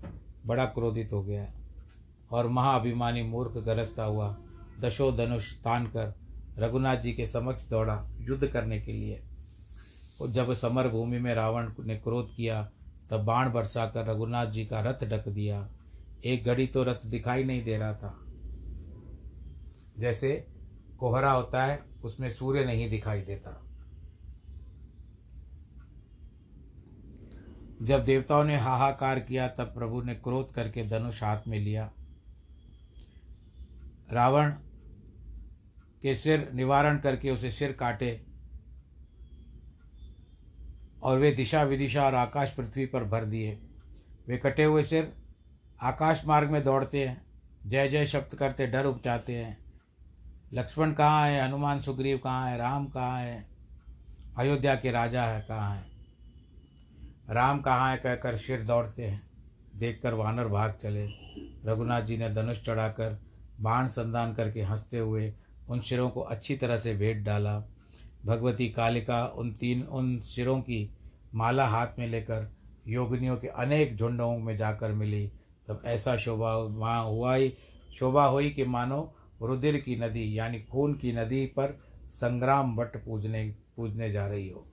बड़ा 0.45 0.65
क्रोधित 0.65 1.13
हो 1.13 1.23
गया, 1.23 1.53
और 2.31 2.47
महाअभिमानी 2.47 3.23
मूर्ख 3.23 3.51
गरजता 3.51 4.03
हुआ 4.03 4.37
दशो 4.79 5.11
धनुष 5.11 5.53
तान 5.53 5.87
कर 5.87 6.26
रघुनाथ 6.59 6.97
जी 6.97 7.13
के 7.13 7.25
समक्ष 7.25 7.69
दौड़ा 7.69 8.09
युद्ध 8.19 8.47
करने 8.47 8.81
के 8.81 8.93
लिए। 8.93 9.23
और 10.21 10.29
जब 10.29 10.53
समर 10.53 10.87
भूमि 10.87 11.19
में 11.19 11.35
रावण 11.35 11.71
ने 11.79 11.95
क्रोध 11.95 12.35
किया, 12.35 12.71
तब 13.09 13.25
बाण 13.25 13.51
बरसा 13.51 13.85
कर 13.85 14.05
रघुनाथ 14.05 14.45
जी 14.45 14.65
का 14.65 14.81
रथ 14.81 15.05
ढक 15.05 15.27
दिया। 15.27 15.69
एक 16.25 16.45
घड़ी 16.45 16.67
तो 16.67 16.83
रथ 16.83 17.05
दिखाई 17.05 17.43
नहीं 17.43 17.63
दे 17.63 17.77
रहा 17.77 17.93
था। 17.93 18.25
जैसे 19.99 20.47
कोहरा 20.99 21.31
होता 21.31 21.65
है, 21.65 21.83
उसमें 22.03 22.29
सूर्य 22.29 22.65
नहीं 22.65 22.89
दिखाई 22.89 23.21
देता। 23.21 23.63
जब 27.81 28.03
देवताओं 28.03 28.43
ने 28.43 28.57
हाहाकार 28.57 29.19
किया, 29.19 29.47
तब 29.47 29.63
प्रभु 29.63 30.01
ने 30.01 30.15
क्रोध 30.15 30.51
करके 30.51 30.87
धनुष 30.87 31.23
हाथ 31.23 31.41
में 31.47 31.59
लिया। 31.59 31.91
रावण 34.13 34.53
के 36.01 36.15
सिर 36.15 36.51
निवारण 36.53 36.97
करके 36.97 37.29
उसे 37.29 37.51
सिर 37.51 37.71
काटे 37.71 38.25
और 41.03 41.19
वे 41.19 41.31
दिशा 41.31 41.63
विदिशा 41.63 42.05
और 42.05 42.15
आकाश 42.15 42.51
पृथ्वी 42.51 42.85
पर 42.85 43.03
भर 43.03 43.25
दिए। 43.25 43.59
वे 44.27 44.37
कटे 44.37 44.63
हुए 44.63 44.83
सिर 44.83 45.13
आकाश 45.81 46.25
मार्ग 46.25 46.49
में 46.49 46.63
दौड़ते 46.63 47.07
हैं, 47.07 47.25
जय 47.65 47.87
जय 47.87 48.05
शब्द 48.05 48.35
करते, 48.35 48.67
डर 48.67 48.85
उपजाते 48.85 49.35
हैं। 49.35 49.57
लक्ष्मण 50.53 50.93
कहाँ 50.93 51.27
है? 51.27 51.47
हनुमान 51.47 51.81
सुग्रीव 51.81 52.17
कहाँ 52.17 52.51
है? 52.51 52.57
राम 52.57 52.87
कहाँ 52.87 53.21
है? 53.21 53.47
अयोध्या 54.37 54.75
के 54.75 54.91
राजा 54.91 55.23
है, 55.23 55.41
कहाँ 55.41 55.75
है? 55.75 55.85
राम 57.29 57.61
कहाँ 57.61 57.91
है 57.91 57.97
कहकर 57.97 58.37
सिर 58.37 58.63
दौड़ते 58.63 59.05
हैं। 59.05 59.29
देखकर 59.75 60.13
वानर 60.13 60.47
भाग 60.47 60.79
चले। 60.83 61.07
रघुनाथ 61.65 62.01
जी 62.01 62.17
ने 62.17 62.29
धनुष 62.29 62.65
चढ़ाकर 62.65 63.19
बाण 63.61 63.87
संधान 63.87 64.33
करके 64.33 64.61
हँसते 64.61 64.99
हुए 64.99 65.33
उन 65.69 65.79
सिरों 65.79 66.09
को 66.09 66.21
अच्छी 66.21 66.55
तरह 66.55 66.77
से 66.77 66.95
भेंट 66.95 67.25
डाला। 67.25 67.63
भगवती 68.25 68.69
कालिका 68.69 69.25
उन 69.25 69.51
तीन, 69.51 69.83
उन 69.83 70.19
सिरों 70.19 70.61
की 70.61 70.89
माला 71.35 71.67
हाथ 71.67 71.87
में 71.99 72.07
लेकर 72.07 72.51
योगिनियों 72.87 73.37
के 73.37 73.47
अनेक 73.47 73.95
झुंडों 73.95 74.37
में 74.37 74.57
जाकर 74.57 74.91
मिली। 74.91 75.27
तब 75.67 75.81
ऐसा 75.85 76.17
शोभा 76.17 76.55
वहाँ 76.55 77.03
हुआ 77.05 77.35
ही 77.35 77.53
शोभा 77.99 78.25
हुई 78.25 78.49
कि 78.49 78.65
मानो 78.65 79.15
रुधिर 79.41 79.77
की 79.77 79.95
नदी, 79.95 80.39
यानी 80.39 80.59
खून 80.59 80.93
की 80.93 81.11
नदी 81.13 81.45
पर 81.45 81.79
संग्राम 82.09 82.75
भट्ट 82.75 82.97
पूजने 82.97 83.55
पूजने 83.77 84.11
जा 84.11 84.27
रही 84.27 84.49
हो। 84.49 84.65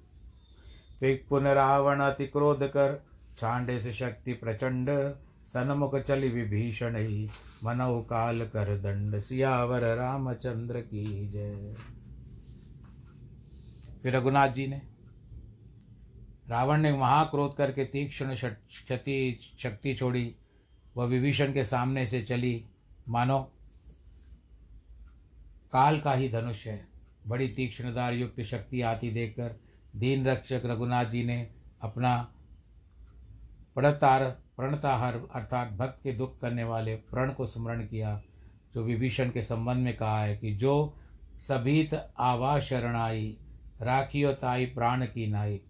पुनरावण 1.04 2.00
अति 2.00 2.26
क्रोध 2.26 2.62
कर 2.62 3.04
छांडे 3.36 3.78
से 3.80 3.92
शक्ति 3.92 4.32
प्रचंड 4.32 4.90
सनमुख 5.46 5.96
चली 5.96 6.28
विभीषण 6.28 6.96
ही 6.96 7.30
मनो 7.64 8.00
काल 8.02 8.46
कर 8.46 8.76
दंड 8.78 9.18
सियावर 9.18 9.96
रामचंद्र 9.96 10.80
की 10.80 11.28
जय। 11.28 11.74
फिर 14.02 14.16
रघुनाथ 14.16 14.48
जी 14.48 14.66
ने 14.66 14.82
रावण 16.48 16.80
ने 16.80 16.92
महाक्रोध 16.92 17.56
करके 17.56 17.84
तीक्ष्ण 17.84 18.34
क्षति 18.34 19.38
शक्ति 19.58 19.94
छोड़ी, 19.94 20.34
वह 20.96 21.06
विभीषण 21.06 21.52
के 21.52 21.64
सामने 21.64 22.06
से 22.06 22.22
चली, 22.22 22.64
मानो, 23.08 23.40
काल 25.72 26.00
का 26.00 26.14
ही 26.14 26.28
धनुष 26.28 26.66
है। 26.66 26.86
बड़ी 27.26 27.48
तीक्ष्णदार 27.48 28.14
युक्त 28.14 28.40
शक्ति 28.40 28.82
आती 28.82 29.10
देखकर 29.10 29.54
दीन 29.96 30.26
रक्षक 30.26 30.62
रघुनाथ 30.64 31.04
जी 31.04 31.24
ने 31.24 31.50
अपना 31.82 32.33
प्रणतार 33.74 34.24
प्रणताहार 34.56 35.14
अर्थात 35.34 35.72
भक्त 35.72 36.00
के 36.02 36.12
दुख 36.12 36.40
करने 36.40 36.64
वाले 36.64 36.94
प्रण 36.96 37.32
को 37.32 37.46
स्मरण 37.46 37.86
किया, 37.86 38.22
जो 38.74 38.82
विभीषण 38.82 39.30
के 39.30 39.42
संबंध 39.42 39.76
में 39.76 39.96
कहा 39.96 40.22
है 40.22 40.36
कि 40.36 40.54
जो 40.54 40.94
सभीत 41.40 41.94
आवा 42.18 42.60
शरणाई 42.60 43.36
राखियो 43.82 44.32
ताई 44.32 44.66
प्राण 44.66 45.06
की 45.06 45.26
नाई। 45.26 45.60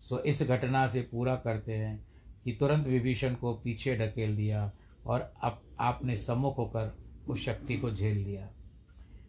सो 0.00 0.18
इस 0.18 0.42
घटना 0.42 0.86
से 0.88 1.00
पूरा 1.02 1.36
करते 1.36 1.72
हैं 1.72 2.06
कि 2.44 2.52
तुरंत 2.52 2.86
विभीषण 2.86 3.34
को 3.34 3.54
पीछे 3.54 3.96
ढकेल 3.96 4.36
दिया 4.36 4.70
और 5.06 5.32
अब 5.42 5.62
आपने 5.80 6.16
सम्मुख 6.16 6.58
होकर 6.58 6.96
उस 7.28 7.44
शक्ति 7.44 7.76
को 7.76 7.90
झेल 7.90 8.16
लिया। 8.16 8.48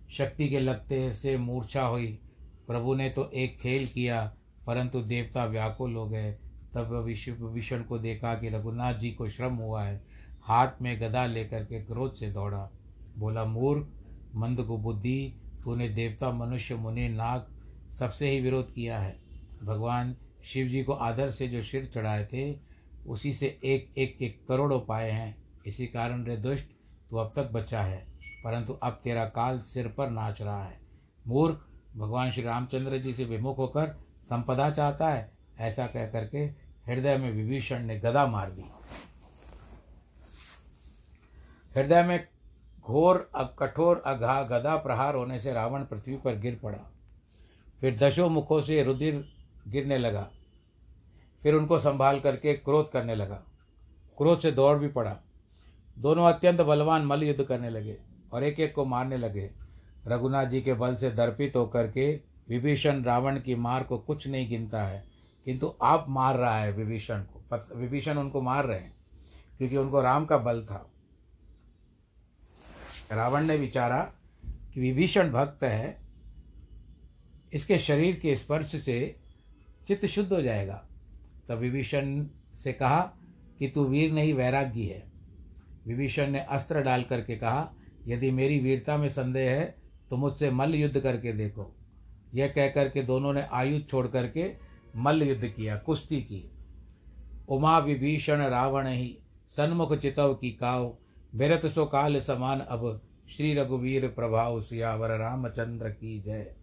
शक्ति 0.09 0.47
के 0.49 0.59
लगते 0.59 1.13
से 1.13 1.37
मूर्छा 1.37 1.85
हुई। 1.85 2.19
प्रभु 2.67 2.95
ने 2.95 3.09
तो 3.09 3.29
एक 3.31 3.57
खेल 3.59 3.87
किया, 3.87 4.33
परंतु 4.65 5.01
देवता 5.01 5.45
व्याकुल 5.45 5.95
हो 5.95 6.07
गए। 6.09 6.37
तब 6.77 6.91
विभीषण 6.95 7.83
को 7.83 7.97
देखा 7.99 8.33
कि 8.35 8.49
रघुनाथ 8.49 8.93
जी 8.93 9.11
को 9.11 9.29
श्रम 9.29 9.55
हुआ 9.55 9.83
है। 9.83 10.01
हाथ 10.41 10.81
में 10.81 10.99
गदा 11.01 11.25
लेकर 11.25 11.63
के 11.63 11.79
क्रोध 11.81 12.13
से 12.15 12.29
दौड़ा। 12.31 12.69
बोला, 13.17 13.45
मूर्ख, 13.45 13.87
मंद 14.35 14.61
को 14.61 14.77
बुद्धि, 14.77 15.33
तूने 15.63 15.89
देवता, 15.89 16.31
मनुष्य, 16.31 16.75
मुनि, 16.75 17.07
नाग 17.09 17.47
सबसे 17.91 18.29
ही 18.29 18.39
विरोध 18.39 18.73
किया 18.73 18.99
है। 18.99 19.15
भगवान 19.63 20.15
शिव 20.43 20.67
जी 20.67 20.83
को 20.83 20.93
आदर 20.93 21.29
से 21.29 21.47
जो 21.47 21.61
सिर 21.61 21.85
चढ़ाए 21.85 22.25
थे, 22.25 22.59
उसी 23.07 23.33
से 23.33 23.47
एक 23.63 23.93
एक 23.97 24.21
एक 24.21 24.45
करोड़ों 24.47 24.79
पाए 24.79 25.09
हैं। 25.11 25.35
इसी 25.65 25.87
कारण 25.87 26.23
रे 26.25 26.37
दुष्ट, 26.37 26.67
तू 27.09 27.17
अब 27.17 27.31
तक 27.35 27.51
बचा 27.51 27.81
है, 27.81 28.05
परंतु 28.43 28.73
अब 28.73 28.99
तेरा 29.03 29.25
काल 29.25 29.59
सिर 29.59 29.87
पर 29.87 30.09
नाच 30.09 30.41
रहा 30.41 30.63
है। 30.63 30.79
मूर्ख, 31.27 31.65
भगवान 31.97 32.31
श्री 32.31 32.43
रामचंद्र 32.43 32.97
जी 32.97 33.13
से 33.13 33.25
विमुख 33.25 33.57
होकर 33.57 33.95
संपदा 34.23 34.69
चाहता 34.71 35.09
है, 35.09 35.31
ऐसा 35.59 35.87
कह 35.87 36.07
करके 36.07 36.47
हृदय 36.87 37.17
में 37.17 37.31
विभीषण 37.31 37.79
ने 37.79 37.99
गदा 37.99 38.27
मार 38.27 38.51
दी। 38.51 38.65
हृदय 41.75 42.03
में 42.03 42.27
घोर 42.81 43.29
कठोर 43.59 44.03
अघा, 44.05 44.43
गदा 44.43 44.75
प्रहार 44.75 45.15
होने 45.15 45.39
से 45.39 45.53
रावण 45.53 45.83
पृथ्वी 45.83 46.17
पर 46.17 46.35
गिर 46.35 46.59
पड़ा। 46.63 46.91
फिर 47.81 47.97
दशो 47.97 48.29
मुखों 48.29 48.61
से 48.61 48.83
रुधिर 48.83 49.29
गिरने 49.67 49.97
लगा। 49.97 50.29
फिर 51.43 51.53
उनको 51.53 51.79
संभाल 51.79 52.19
करके 52.19 52.53
क्रोध 52.53 52.89
करने 52.89 53.15
लगा। 53.15 53.43
क्रोध 54.17 54.39
से 54.39 54.51
दौड़ 54.51 54.77
भी 54.77 54.87
पड़ा। 54.87 55.17
दोनों 55.99 56.25
अत्यंत 56.25 56.61
बलवान 56.61 57.05
मल 57.05 57.23
युद्ध 57.23 57.43
करने 57.43 57.69
लगे 57.69 57.97
और 58.33 58.43
एक 58.43 58.59
एक 58.59 58.75
को 58.75 58.85
मारने 58.85 59.17
लगे। 59.17 59.49
रघुनाथ 60.07 60.45
जी 60.45 60.61
के 60.61 60.73
बल 60.73 60.95
से 60.95 61.11
दर्पित 61.11 61.55
होकर 61.55 61.91
के 61.91 62.21
विभीषण 62.49 63.03
रावण 63.03 63.39
की 63.39 63.55
मार 63.55 63.83
को 63.83 63.97
कुछ 63.97 64.27
नहीं 64.27 64.49
गिनता 64.49 64.83
है। 64.83 65.16
किंतु 65.47 65.67
आप 65.81 66.05
मार 66.09 66.37
रहा 66.37 66.57
है 66.59 66.71
विभीषण 66.71 67.21
को 67.23 67.77
विभीषण 67.77 68.17
उनको 68.17 68.41
मार 68.41 68.65
रहे 68.65 68.79
हैं, 68.79 68.95
क्योंकि 69.57 69.77
उनको 69.77 70.01
राम 70.01 70.25
का 70.25 70.37
बल 70.37 70.61
था। 70.65 70.79
रावण 73.11 73.45
ने 73.45 73.55
विचारा 73.57 73.99
कि 74.73 74.79
विभीषण 74.79 75.31
भक्त 75.31 75.63
है, 75.63 75.97
इसके 77.53 77.77
शरीर 77.79 78.15
के 78.15 78.35
स्पर्श 78.35 78.75
से 78.75 79.15
चित्त 79.87 80.05
शुद्ध 80.05 80.31
हो 80.33 80.41
जाएगा। 80.41 80.83
तब 81.49 81.57
विभीषण 81.57 82.25
से 82.55 82.73
कहा 82.73 82.99
कि 83.59 83.67
तू 83.67 83.85
वीर 83.85 84.11
नहीं, 84.11 84.33
वैराग्य 84.33 84.83
है। 84.83 85.03
विभीषण 85.87 86.31
ने 86.31 86.39
अस्त्र 86.41 86.81
डाल 86.81 87.03
करके 87.03 87.35
कहा, 87.37 87.73
यदि 88.07 88.31
मेरी 88.31 88.59
वीरता 88.59 88.97
में 88.97 89.09
संदेह 89.09 89.51
है 89.51 89.75
तो 90.09 90.17
मुझसे 90.17 90.51
मल्ल 90.51 90.75
युद्ध 90.75 90.99
करके 90.99 91.33
देखो। 91.33 91.73
यह 92.35 92.47
कह 92.47 92.69
करके 92.69 93.03
दोनों 93.03 93.33
ने 93.33 93.47
आयुध 93.51 93.89
छोड़ 93.89 94.07
करके 94.07 94.66
मल्ल 94.97 95.23
युद्ध 95.23 95.47
किया, 95.47 95.77
कुश्ती 95.77 96.21
की। 96.21 96.43
उमा 97.49 97.77
विभीषण 97.79 98.41
रावण 98.41 98.87
ही 98.87 99.17
सन्मुख 99.47 99.93
चितव 99.97 100.33
की 100.33 100.51
काव। 100.51 100.97
बिरत 101.35 101.65
सो 101.65 101.85
काल 101.85 102.19
समान 102.19 102.59
अब 102.59 103.01
श्री 103.29 103.53
रघुवीर 103.53 104.07
प्रभाव 104.07 104.61
सियावर 104.61 105.17
रामचंद्र 105.17 105.89
की 105.89 106.19
जय। 106.21 106.55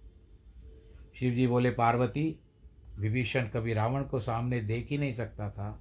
शिव 1.14 1.34
जी 1.34 1.46
बोले, 1.46 1.70
पार्वती, 1.70 2.40
विभीषण 2.98 3.48
कभी 3.48 3.74
रावण 3.74 4.02
को 4.02 4.18
सामने 4.18 4.60
देख 4.60 4.88
ही 4.90 4.98
नहीं 4.98 5.12
सकता 5.12 5.50
था। 5.50 5.78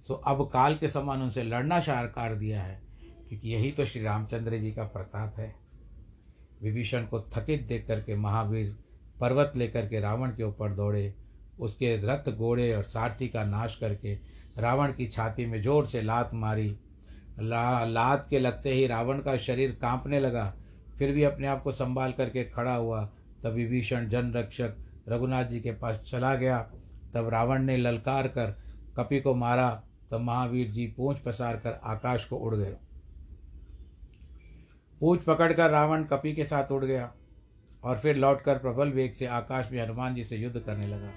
सो 0.00 0.14
अब 0.14 0.48
काल 0.52 0.74
के 0.74 0.88
समान 0.88 1.22
उनसे 1.22 1.42
लड़ना 1.42 1.80
शारकार 1.80 2.34
दिया 2.34 2.62
है, 2.62 2.80
क्योंकि 3.28 3.48
यही 3.48 3.70
तो 3.72 3.84
श्री 3.84 4.02
रामचंद्र 4.02 4.56
जी 4.56 4.72
का 4.72 4.84
प्रताप 4.84 5.38
है। 5.38 5.54
विभीषण 6.62 7.06
को 7.06 7.20
थकित 7.34 7.66
देख 7.66 7.86
करके 7.86 8.16
महावीर 8.16 8.74
पर्वत 9.20 9.52
लेकर 9.56 9.88
के 9.88 10.00
रावण 10.00 10.30
के 10.30 10.42
ऊपर 10.42 10.72
दौड़े। 10.72 11.14
उसके 11.58 11.96
रथ 11.96 12.30
घोड़े 12.30 12.72
और 12.74 12.84
सारथी 12.84 13.28
का 13.28 13.44
नाश 13.44 13.76
करके 13.76 14.14
रावण 14.58 14.92
की 14.92 15.06
छाती 15.06 15.46
में 15.46 15.60
ज़ोर 15.62 15.86
से 15.86 16.02
लात 16.02 16.30
मारी। 16.34 16.76
ला, 17.40 17.84
लात 17.84 18.26
के 18.30 18.38
लगते 18.38 18.72
ही 18.72 18.86
रावण 18.86 19.18
का 19.18 19.36
शरीर 19.36 19.70
कांपने 19.72 20.20
लगा। 20.20 20.52
फिर 20.98 21.12
भी 21.12 21.22
अपने 21.22 21.46
आप 21.46 21.62
को 21.62 21.72
संभाल 21.72 22.12
करके 22.12 22.44
खड़ा 22.44 22.74
हुआ, 22.74 23.04
तब 23.42 23.52
विभीषण 23.52 24.08
जन 24.08 24.32
रक्षक 24.32 24.76
रघुनाथ 25.08 25.44
जी 25.44 25.60
के 25.60 25.72
पास 25.72 26.00
चला 26.10 26.34
गया। 26.34 26.58
तब 27.14 27.28
रावण 27.28 27.62
ने 27.62 27.76
ललकार 27.76 28.28
कर 28.28 28.56
कपि 28.96 29.20
को 29.20 29.34
मारा। 29.34 29.70
तब 30.10 30.20
महावीर 30.20 30.70
जी 30.70 30.86
पूंछ 30.86 31.18
पसार 31.18 31.56
कर 31.56 31.80
आकाश 31.84 32.24
को 32.24 32.36
उड़ 32.36 32.54
गए। 32.54 32.76
पूंछ 35.00 35.20
पकड़कर 35.20 35.70
रावण 35.70 36.04
कपि 36.04 36.32
के 36.32 36.44
साथ 36.44 36.72
उड़ 36.72 36.84
गया 36.84 37.12
और 37.84 37.98
फिर 37.98 38.16
लौटकर 38.16 38.58
प्रबल 38.58 38.88
वेग 38.88 39.12
से 39.12 39.26
आकाश 39.26 39.68
में 39.72 39.82
हनुमान 39.82 40.14
जी 40.14 40.24
से 40.24 40.36
युद्ध 40.36 40.58
करने 40.60 40.86
लगा। 40.86 41.10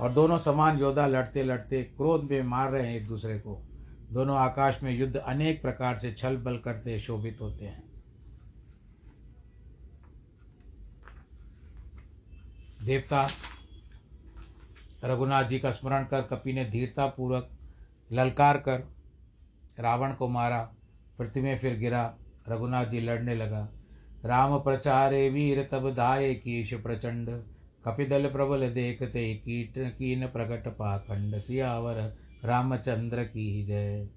और 0.00 0.12
दोनों 0.12 0.38
समान 0.38 0.78
योद्धा 0.78 1.06
लड़ते 1.06 1.42
लड़ते 1.42 1.82
क्रोध 1.82 2.30
में 2.30 2.42
मार 2.42 2.70
रहे 2.70 2.86
हैं 2.86 2.96
एक 2.96 3.06
दूसरे 3.06 3.38
को। 3.38 3.62
दोनों 4.12 4.36
आकाश 4.36 4.82
में 4.82 4.90
युद्ध 4.90 5.16
अनेक 5.16 5.62
प्रकार 5.62 5.98
से 5.98 6.12
छल 6.12 6.36
बल 6.36 6.58
करते 6.58 6.98
शोभित 6.98 7.40
होते 7.40 7.64
हैं। 7.64 7.84
देवता, 12.84 13.28
रघुनाथ 15.04 15.44
जी 15.44 15.58
का 15.58 15.70
स्मरण 15.70 16.04
कर 16.04 16.22
कपि 16.22 16.52
ने 16.52 16.64
धीरता 16.64 17.06
पूर्वक 17.06 17.50
ललकार 18.12 18.56
कर 18.56 18.82
रावण 19.78 20.12
को 20.12 20.28
मारा, 20.28 20.60
पृथ्वी 21.18 21.42
में 21.42 21.58
फिर 21.58 21.76
गिरा, 21.76 22.14
रघुनाथ 22.48 22.86
जी 22.86 23.00
लड़ने 23.00 23.34
लगा। 23.34 23.68
राम 24.24 24.58
प्रचारे 24.58 25.28
वीर 25.30 25.68
तब 25.72 25.90
धाये 25.94 26.34
कीश 26.34 26.74
प्रचंड 26.74 27.28
कपिदल 27.86 28.26
प्रबल 28.26 28.68
देखते 28.70 29.22
कीट 29.36 29.74
कीन 29.98 30.26
प्रकट 30.26 30.66
पाखंड, 30.68 31.38
सियावर 31.38 31.98
रामचंद्र 32.44 33.24
की 33.24 33.64
जय। 33.66 34.08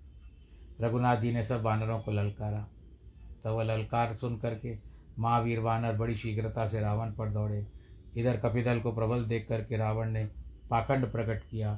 रघुनाथ 0.81 1.17
जी 1.17 1.31
ने 1.33 1.43
सब 1.43 1.61
वानरों 1.61 1.99
को 1.99 2.11
ललकारा। 2.11 2.61
तब 3.43 3.49
वह 3.49 3.63
ललकार 3.63 4.15
सुन 4.15 4.37
करके 4.37 4.75
महावीर 5.19 5.59
वानर 5.59 5.93
बड़ी 5.93 6.15
शीघ्रता 6.15 6.65
से 6.67 6.79
रावण 6.81 7.11
पर 7.11 7.29
दौड़े। 7.29 7.65
इधर 8.17 8.37
कपिदल 8.37 8.79
को 8.79 8.91
प्रबल 8.91 9.25
देख 9.25 9.45
करके 9.49 9.77
रावण 9.77 10.09
ने 10.09 10.25
पाखंड 10.69 11.11
प्रकट 11.11 11.43
किया। 11.43 11.73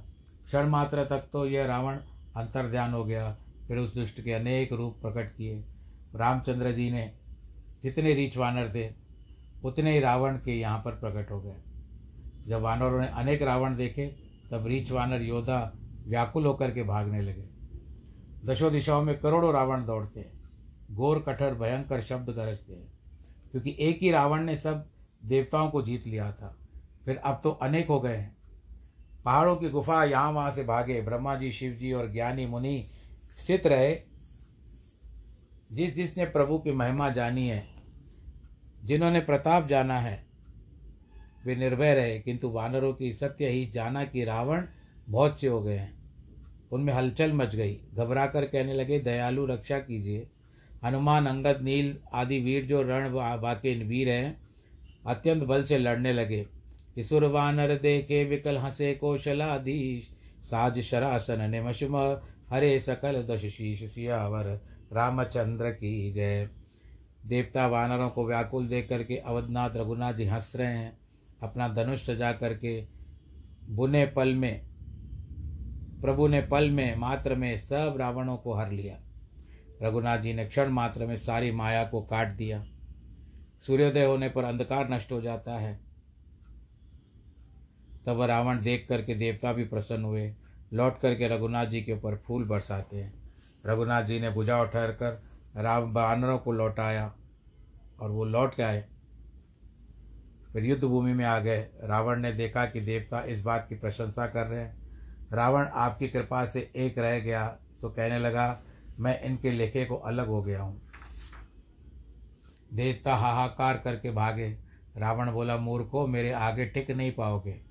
क्षण 0.46 0.70
मात्र 0.70 1.04
तक 1.06 1.28
तो 1.34 1.46
यह 1.46 1.66
रावण 1.66 1.98
अंतर्ध्यान 2.38 2.94
हो 2.94 3.04
गया, 3.06 3.36
फिर 3.68 3.78
उस 3.78 3.96
दुष्ट 3.96 4.22
के 4.22 4.34
अनेक 4.34 4.74
रूप 4.74 5.02
प्रकट 5.02 5.30
किए। 5.30 5.64
रामचंद्र 6.16 6.72
जी 6.72 6.90
ने 6.92 7.12
जितने 7.84 8.14
रीच 8.14 8.38
वानर 8.38 8.70
थे, 8.70 8.90
उतने 9.64 9.94
ही 9.94 10.00
रावण 10.00 10.38
के 10.38 10.52
यहाँ 10.52 10.82
पर 10.86 10.92
प्रकट 10.92 11.32
हो 11.32 11.42
गए। 11.42 11.56
जब 12.48 12.62
वानरों 12.62 13.02
ने 13.02 13.08
अनेक 13.08 13.42
रावण 13.42 13.76
देखे, 13.76 14.16
तब 14.52 14.68
रीच 14.68 14.92
वानर 14.92 15.22
योद्धा 15.22 15.74
व्याकुल 16.08 16.46
होकर 16.46 16.72
के 16.72 16.84
भागने 16.84 17.22
लगे। 17.22 17.44
दशों 18.46 18.72
दिशाओं 18.72 19.04
में 19.04 19.20
करोड़ों 19.20 19.54
रावण 19.54 19.86
दौड़ते 19.86 20.20
हैं। 20.20 20.42
घोर, 20.92 21.20
कठोर, 21.20 21.54
भयंकर 21.54 22.02
शब्द 22.02 22.30
गरजते 22.30 22.74
हैं, 22.74 22.94
क्योंकि 23.52 23.76
एक 23.80 24.00
ही 24.02 24.12
रावण 24.12 24.44
ने 24.44 24.56
सब 24.58 24.90
देवताओं 25.26 25.70
को 25.72 25.82
जीत 25.82 26.08
लिया 26.08 26.32
था। 26.32 26.58
फिर 27.06 27.18
अब 27.18 27.40
तो 27.44 27.52
अनेक 27.52 27.88
हो 27.88 28.00
गए 28.00 28.16
हैं। 28.16 28.38
पहाड़ों 29.26 29.56
की 29.56 29.70
गुफा 29.70 30.04
यहाँ 30.04 30.32
वहाँ 30.32 30.52
से 30.52 30.64
भागे। 30.64 31.02
ब्रह्मा 31.02 31.36
जी 31.36 31.52
शिव 31.52 31.74
जी 31.74 31.94
और 31.94 32.12
ज्ञानी 32.12 32.46
मुनि 32.46 32.86
स्थित 33.40 33.68
रहे। 33.68 33.96
जिस 35.72 35.96
जिसने 35.96 36.26
प्रभु 36.26 36.60
की 36.60 36.72
महिमा 36.72 37.10
जानी 37.10 37.48
है, 37.48 37.68
जिन्होंने 38.84 39.20
प्रताप 39.20 39.68
जाना 39.68 40.00
है 40.00 40.31
वे 41.46 41.56
निर्भय 41.56 41.94
रहे, 41.94 42.20
किंतु 42.20 42.50
वानरों 42.50 42.94
की 42.94 43.14
सत्य 43.14 43.48
ही 43.48 43.66
जाना 43.66 44.04
कि 44.06 44.24
रावण 44.24 44.66
बहुत 45.10 45.40
से 45.40 45.48
हो 45.48 45.62
गए 45.62 45.78
हैं। 45.78 46.02
उनमें 46.72 46.94
हलचल 46.94 47.34
मच 47.34 47.56
गई। 47.56 47.78
घबरा 47.94 48.26
कर 48.26 48.46
कहने 48.46 48.74
लगे, 48.74 49.00
दयालु 49.00 49.46
रक्षा 49.46 49.80
कीजिए। 49.80 50.28
हनुमान, 50.84 51.26
अंगद, 51.26 51.62
नील 51.62 51.98
आदि 52.14 52.40
वीर 52.40 52.66
जो 52.66 52.82
रण 52.82 53.12
वाके 53.12 53.84
वीर 53.84 54.10
हैं, 54.10 54.42
अत्यंत 55.08 55.44
बल 55.44 55.64
से 55.64 55.78
लड़ने 55.78 56.14
लगे। 56.14 56.46
किशोर 56.96 57.26
वानर 57.26 57.76
देखे, 57.76 58.24
विकल 58.24 58.58
हंसे, 58.58 58.94
कौशलाधीश, 58.94 60.10
साज 60.44 60.80
शरासन 60.80 61.50
ने 61.50 61.62
मशुम 61.62 61.98
हरे 62.50 62.80
सकल 62.80 63.22
दश 63.24 63.46
शीश 63.46 63.84
सियावर, 63.84 64.62
रामचंद्र 64.94 65.72
की 65.72 66.12
जय। 66.14 66.50
देवता 67.26 67.68
वानरों 67.68 68.10
को 68.10 68.28
व्याकुल 68.28 68.68
देख 68.68 68.90
करके 68.90 69.16
अवधनाथ 69.16 69.70
रघुनाथ 69.76 70.14
जी 70.14 70.26
हंस 70.26 70.54
रहे 70.56 70.68
हैं। 70.68 71.01
अपना 71.44 71.68
धनुष 71.68 72.06
सजा 72.06 72.32
करके 72.32 72.88
बुने 73.70 74.06
पल 74.06 74.36
में, 74.36 74.66
प्रभु 76.02 76.28
ने 76.28 76.42
पल 76.42 76.72
में, 76.72 76.96
मात्र 76.96 77.36
में 77.36 77.58
सब 77.58 77.96
रावणों 78.00 78.38
को 78.38 78.54
हर 78.54 78.72
लिया। 78.72 78.98
रघुनाथ 79.84 80.18
जी 80.18 80.34
ने 80.34 80.46
क्षण 80.46 80.70
मात्र 80.70 81.06
में 81.06 81.16
सारी 81.16 81.52
माया 81.52 81.86
को 81.86 82.02
काट 82.02 82.28
दिया। 82.28 82.66
सूर्योदय 83.68 84.06
होने 84.06 84.30
पर 84.30 84.44
अंधकार 84.44 84.90
नष्ट 84.90 85.12
हो 85.12 85.22
जाता 85.22 85.58
है। 85.58 85.80
तब 88.06 88.22
रावण 88.22 88.62
देख 88.62 88.86
करके 88.90 89.16
देवता 89.16 89.54
भी 89.54 89.64
प्रसन्न 89.64 90.04
हुए। 90.04 90.36
लौट 90.74 91.00
करके 91.00 91.28
रघुनाथ 91.28 91.66
जी 91.66 91.82
के 91.82 91.94
ऊपर 91.94 92.18
फूल 92.18 92.44
बरसाते 92.44 92.98
हैं। 92.98 93.14
रघुनाथ 93.66 94.04
जी 94.04 94.20
ने 94.20 94.30
भुजा 94.30 94.62
उठर 94.62 94.92
कर 94.92 95.24
राम 95.58 95.94
बानरों 95.94 96.40
को 96.40 96.52
लौटाया 96.52 97.14
और 98.00 98.12
वो 98.12 98.26
लौट 98.26 98.56
के 98.56 98.64
आए। 98.64 98.88
फिर 100.54 100.66
युद्ध 100.66 100.84
भूमि 100.84 101.14
में 101.14 101.26
आ 101.26 101.40
गए। 101.40 101.68
रावण 101.84 102.20
ने 102.20 102.32
देखा 102.32 102.66
कि 102.66 102.82
देवता 102.82 103.22
इस 103.22 103.42
बात 103.42 103.66
की 103.70 103.76
प्रशंसा 103.76 104.28
कर 104.28 104.48
रहे 104.48 104.62
हैं। 104.62 104.82
रावण 105.34 105.68
आपकी 105.68 106.08
कृपा 106.08 106.46
से 106.46 106.72
एक 106.76 106.98
रह 106.98 107.20
गया, 107.20 107.58
सो 107.82 107.90
कहने 107.90 108.20
लगा, 108.20 108.62
मैं 109.00 109.22
इनके 109.22 109.52
लेखे 109.52 109.86
को 109.86 109.96
अलग 109.96 110.28
हो 110.28 110.44
गया 110.44 110.62
हूँ। 110.62 110.82
देवता 112.74 113.16
हाहाकार 113.16 113.78
करके 113.78 114.12
भागे। 114.12 114.58
रावण 114.98 115.32
बोला, 115.32 115.58
मूर्खो, 115.58 116.08
मेरे 116.08 116.32
आगे 116.32 116.66
टिक 116.66 116.92
नहीं 116.92 117.12
पाओगे। 117.12 117.62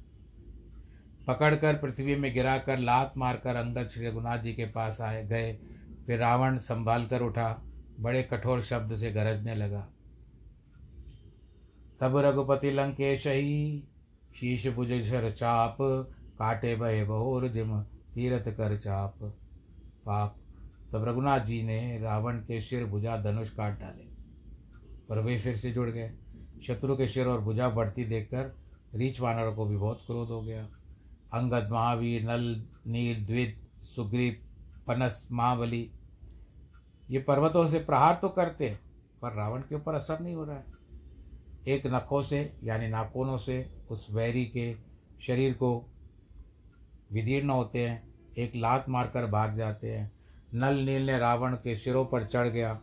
पकड़कर 1.27 1.75
पृथ्वी 1.75 2.17
में 2.17 2.35
गिराकर 2.35 2.79
लात 2.79 3.15
मारकर 3.17 3.57
अंगद 3.57 3.89
श्री 3.89 4.07
रघुनाथ 4.07 4.39
जी 4.39 4.53
के 4.53 4.65
पास 4.65 5.01
आए, 5.01 5.27
गए। 5.27 5.59
फिर 6.07 6.19
रावण 6.19 6.59
संभाल 6.59 7.07
कर 7.07 7.21
उठा, 7.21 7.63
बड़े 8.01 8.23
कठोर 8.23 8.63
शब्द 8.63 8.97
से 8.97 9.13
गरजने 9.13 9.55
लगा। 9.55 9.89
तब 12.01 12.17
रघुपति 12.17 12.71
लंकेश 12.71 13.27
ही 13.27 13.85
शीश 14.37 14.69
भुज 14.69 14.89
चाप, 15.39 15.77
काटे 16.39 16.77
भय 16.77 17.05
बहोर 17.05 17.49
जिम 17.49 17.81
तीरथ 17.83 18.57
कर 18.57 18.79
चाप। 18.79 19.19
पाप, 20.07 20.37
तब 20.93 21.05
रघुनाथ 21.05 21.41
जी 21.41 21.63
ने 21.63 21.99
रावण 21.99 22.39
के 22.39 22.61
सिर 22.61 22.85
भुजा 22.85 23.17
धनुष 23.17 23.51
काट 23.51 23.81
डाले। 23.81 24.11
पर 25.09 25.19
वे 25.19 25.39
फिर 25.39 25.57
से 25.57 25.71
जुड़ 25.71 25.91
गए। 25.91 26.13
शत्रु 26.67 26.97
के 26.97 27.09
सिर 27.09 27.27
और 27.27 27.41
भुजा 27.41 27.69
बढ़ती 27.69 28.05
देखकर 28.05 28.57
रीछ 28.95 29.21
वानर 29.21 29.55
को 29.55 29.67
भी 29.67 29.77
बहुत 29.77 30.03
क्रोध 30.07 30.29
हो 30.29 30.43
गया। 30.43 30.65
अंगद 31.33 31.69
महावीर, 31.73 32.23
नल, 32.23 32.65
नील 32.87 33.27
द्वित 33.27 33.61
सुग्रीव, 33.83 34.37
पनस 34.87 35.29
महाबली 35.33 35.93
ये 37.11 37.19
पर्वतों 37.19 37.69
से 37.69 37.79
प्रहार 37.79 38.19
तो 38.23 38.29
करते 38.29 38.69
हैं, 38.69 38.81
पर 39.23 39.33
रावण 39.33 39.61
के 39.61 39.75
ऊपर 39.75 39.95
असर 39.95 40.21
नहीं 40.21 40.35
हो 40.35 40.45
रहा 40.45 40.57
है। 40.57 40.80
एक 41.69 41.87
नखों 41.87 42.23
से, 42.23 42.53
यानी 42.65 42.89
नाखूनों 42.89 43.37
से, 43.37 43.69
उस 43.91 44.07
वैरी 44.11 44.45
के 44.45 44.75
शरीर 45.21 45.55
को 45.55 45.87
विदीर्ण 47.13 47.51
होते 47.51 47.89
हैं, 47.89 48.15
एक 48.39 48.53
लात 48.57 48.89
मारकर 48.89 49.27
भाग 49.27 49.57
जाते 49.57 49.91
हैं। 49.91 50.13
नल 50.55 50.75
नील 50.75 51.07
ने 51.07 51.19
रावण 51.19 51.55
के 51.55 51.77
सिरों 51.77 52.05
पर 52.05 52.25
चढ़ 52.25 52.49
गया। 52.49 52.81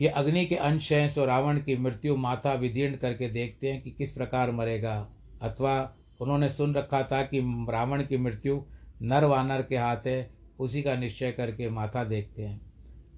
ये 0.00 0.08
अग्नि 0.08 0.46
के 0.46 0.56
अंश 0.56 0.92
हैं, 0.92 1.08
सो 1.08 1.24
रावण 1.24 1.60
की 1.60 1.76
मृत्यु 1.76 2.16
माथा 2.16 2.54
विदीर्ण 2.54 2.96
करके 2.96 3.28
देखते 3.28 3.72
हैं 3.72 3.82
कि 3.82 3.90
किस 3.90 4.12
प्रकार 4.12 4.50
मरेगा। 4.50 5.08
अथवा 5.42 5.92
उन्होंने 6.20 6.48
सुन 6.48 6.74
रखा 6.74 7.02
था 7.02 7.22
कि 7.22 7.66
रावण 7.70 8.04
की 8.04 8.16
मृत्यु 8.16 8.62
नर 9.02 9.24
वानर 9.24 9.62
के 9.62 9.76
हाथ 9.76 10.06
है, 10.06 10.30
उसी 10.58 10.82
का 10.82 10.94
निश्चय 10.94 11.32
करके 11.32 11.70
माथा 11.70 12.04
देखते 12.04 12.44
हैं। 12.44 12.72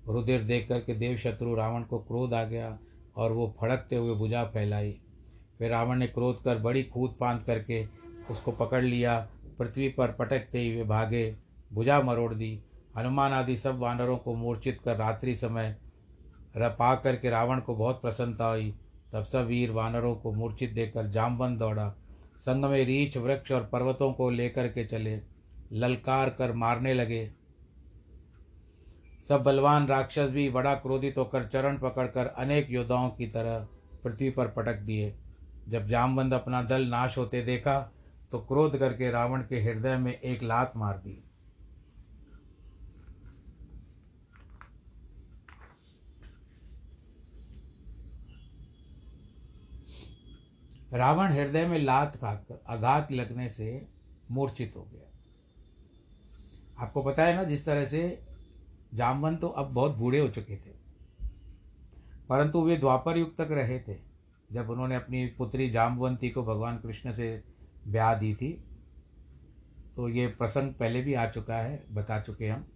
रुधिर 0.07 0.43
देख 0.43 0.69
करके 0.69 0.95
देव 0.95 1.17
शत्रु 1.17 1.55
रावण 1.55 1.83
को 1.83 1.99
क्रोध 1.99 2.35
आ 2.35 2.45
गया। 2.45 2.79
और 3.17 3.33
वो 3.33 3.55
फड़कते 3.61 3.97
हुए 3.97 4.15
भुजा 4.15 4.45
फैलाई। 4.45 5.01
फिर 5.59 5.71
रावण 5.71 5.97
ने 5.97 6.07
क्रोध 6.07 6.43
कर 6.43 6.59
बड़ी 6.59 6.83
कूद 6.83 7.17
फांद 7.21 7.43
करके 7.43 7.87
उसको 8.31 8.53
पकड़ 8.53 8.83
लिया। 8.83 9.29
पृथ्वी 9.59 9.89
पर 9.89 10.13
पटकते 10.13 10.75
हुए 10.75 10.85
भागे। 10.85 11.37
भुजा 11.73 12.01
मरोड़ 12.01 12.35
दी। 12.35 12.63
हनुमान 12.97 13.33
आदि 13.33 13.57
सब 13.57 13.79
वानरों 13.79 14.17
को 14.19 14.35
मूर्छित 14.35 14.81
कर 14.85 14.97
रात्रि 14.97 15.35
समय 15.35 15.77
पा 16.57 16.95
करके 16.95 17.31
रावण 17.31 17.61
को 17.61 17.75
बहुत 17.75 18.03
प्रसन्नता 18.03 18.47
हुई। 18.47 18.75
तब 19.13 19.25
सब 19.25 19.47
वीर 19.47 19.71
वानरों 19.71 20.15
को 20.17 20.33
मूर्छित 20.33 20.71
देकर 20.71 21.07
जामवन 21.07 21.57
दौड़ा। 21.57 21.95
संग 22.37 22.65
में 22.65 22.85
रीछ, 22.85 23.17
वृक्ष 23.17 23.53
और 23.53 23.65
पर्वतों 23.65 24.13
को 24.13 24.31
लेकर 24.31 24.69
के 24.69 24.85
चले। 24.85 25.21
ललकार 25.73 26.31
कर 26.31 26.53
मारने 26.53 26.95
लगे। 26.95 27.31
सब 29.29 29.43
बलवान 29.43 29.87
राक्षस 29.87 30.31
भी 30.31 30.49
बड़ा 30.51 30.75
क्रोधित 30.75 31.19
होकर 31.19 31.47
चरण 31.49 31.79
पकड़कर 31.79 32.27
अनेक 32.27 32.71
योद्धाओं 32.71 33.09
की 33.11 33.27
तरह 33.27 33.67
पृथ्वी 34.05 34.31
पर 34.31 34.49
पटक 34.49 34.79
दिए। 34.81 35.15
जब 35.69 35.87
जामबंद 35.87 36.35
अपना 36.35 36.63
दल 36.63 36.87
नाश 36.87 37.19
होते 37.19 37.43
देखा 37.43 37.81
तो 38.33 38.39
क्रोध 38.39 38.77
करके 38.79 39.11
रावण 39.11 39.43
के 39.43 39.61
हृदय 39.61 39.97
में 39.97 40.13
एक 40.13 40.43
लात 40.43 40.73
मार 40.77 40.99
दी। 40.99 41.23
रावण 50.93 51.33
हृदय 51.33 51.67
में 51.67 51.79
लात 51.79 52.17
खाकर 52.17 52.63
आघात 52.69 53.13
लगने 53.13 53.49
से 53.49 53.87
मूर्छित 54.31 54.73
हो 54.77 54.83
गया। 54.85 55.07
आपको 56.79 57.03
पता 57.03 57.25
है 57.25 57.37
ना, 57.37 57.45
जिस 57.45 57.65
तरह 57.67 57.85
से 57.87 58.30
जामवंत 58.95 59.41
तो 59.41 59.49
अब 59.49 59.67
बहुत 59.67 59.97
बूढ़े 59.97 60.19
हो 60.19 60.29
चुके 60.29 60.57
थे। 60.57 60.79
परंतु 62.29 62.63
वे 62.63 62.77
द्वापर 62.77 63.19
युग 63.19 63.37
तक 63.37 63.49
रहे 63.51 63.79
थे, 63.81 63.97
जब 64.53 64.71
उन्होंने 64.71 64.95
अपनी 64.95 65.27
पुत्री 65.27 65.71
जामवंती 65.71 66.31
को 66.31 66.43
भगवान 66.43 66.79
कृष्ण 66.79 67.13
से 67.13 67.43
ब्याह 67.89 68.15
दी 68.15 68.35
थी। 68.35 68.53
तो 69.97 70.09
ये 70.09 70.27
प्रसंग 70.29 70.73
पहले 70.75 71.03
भी 71.03 71.15
आ 71.15 71.27
चुका 71.27 71.57
है, 71.57 71.85
बता 71.93 72.21
चुके 72.21 72.49
हम। 72.49 72.67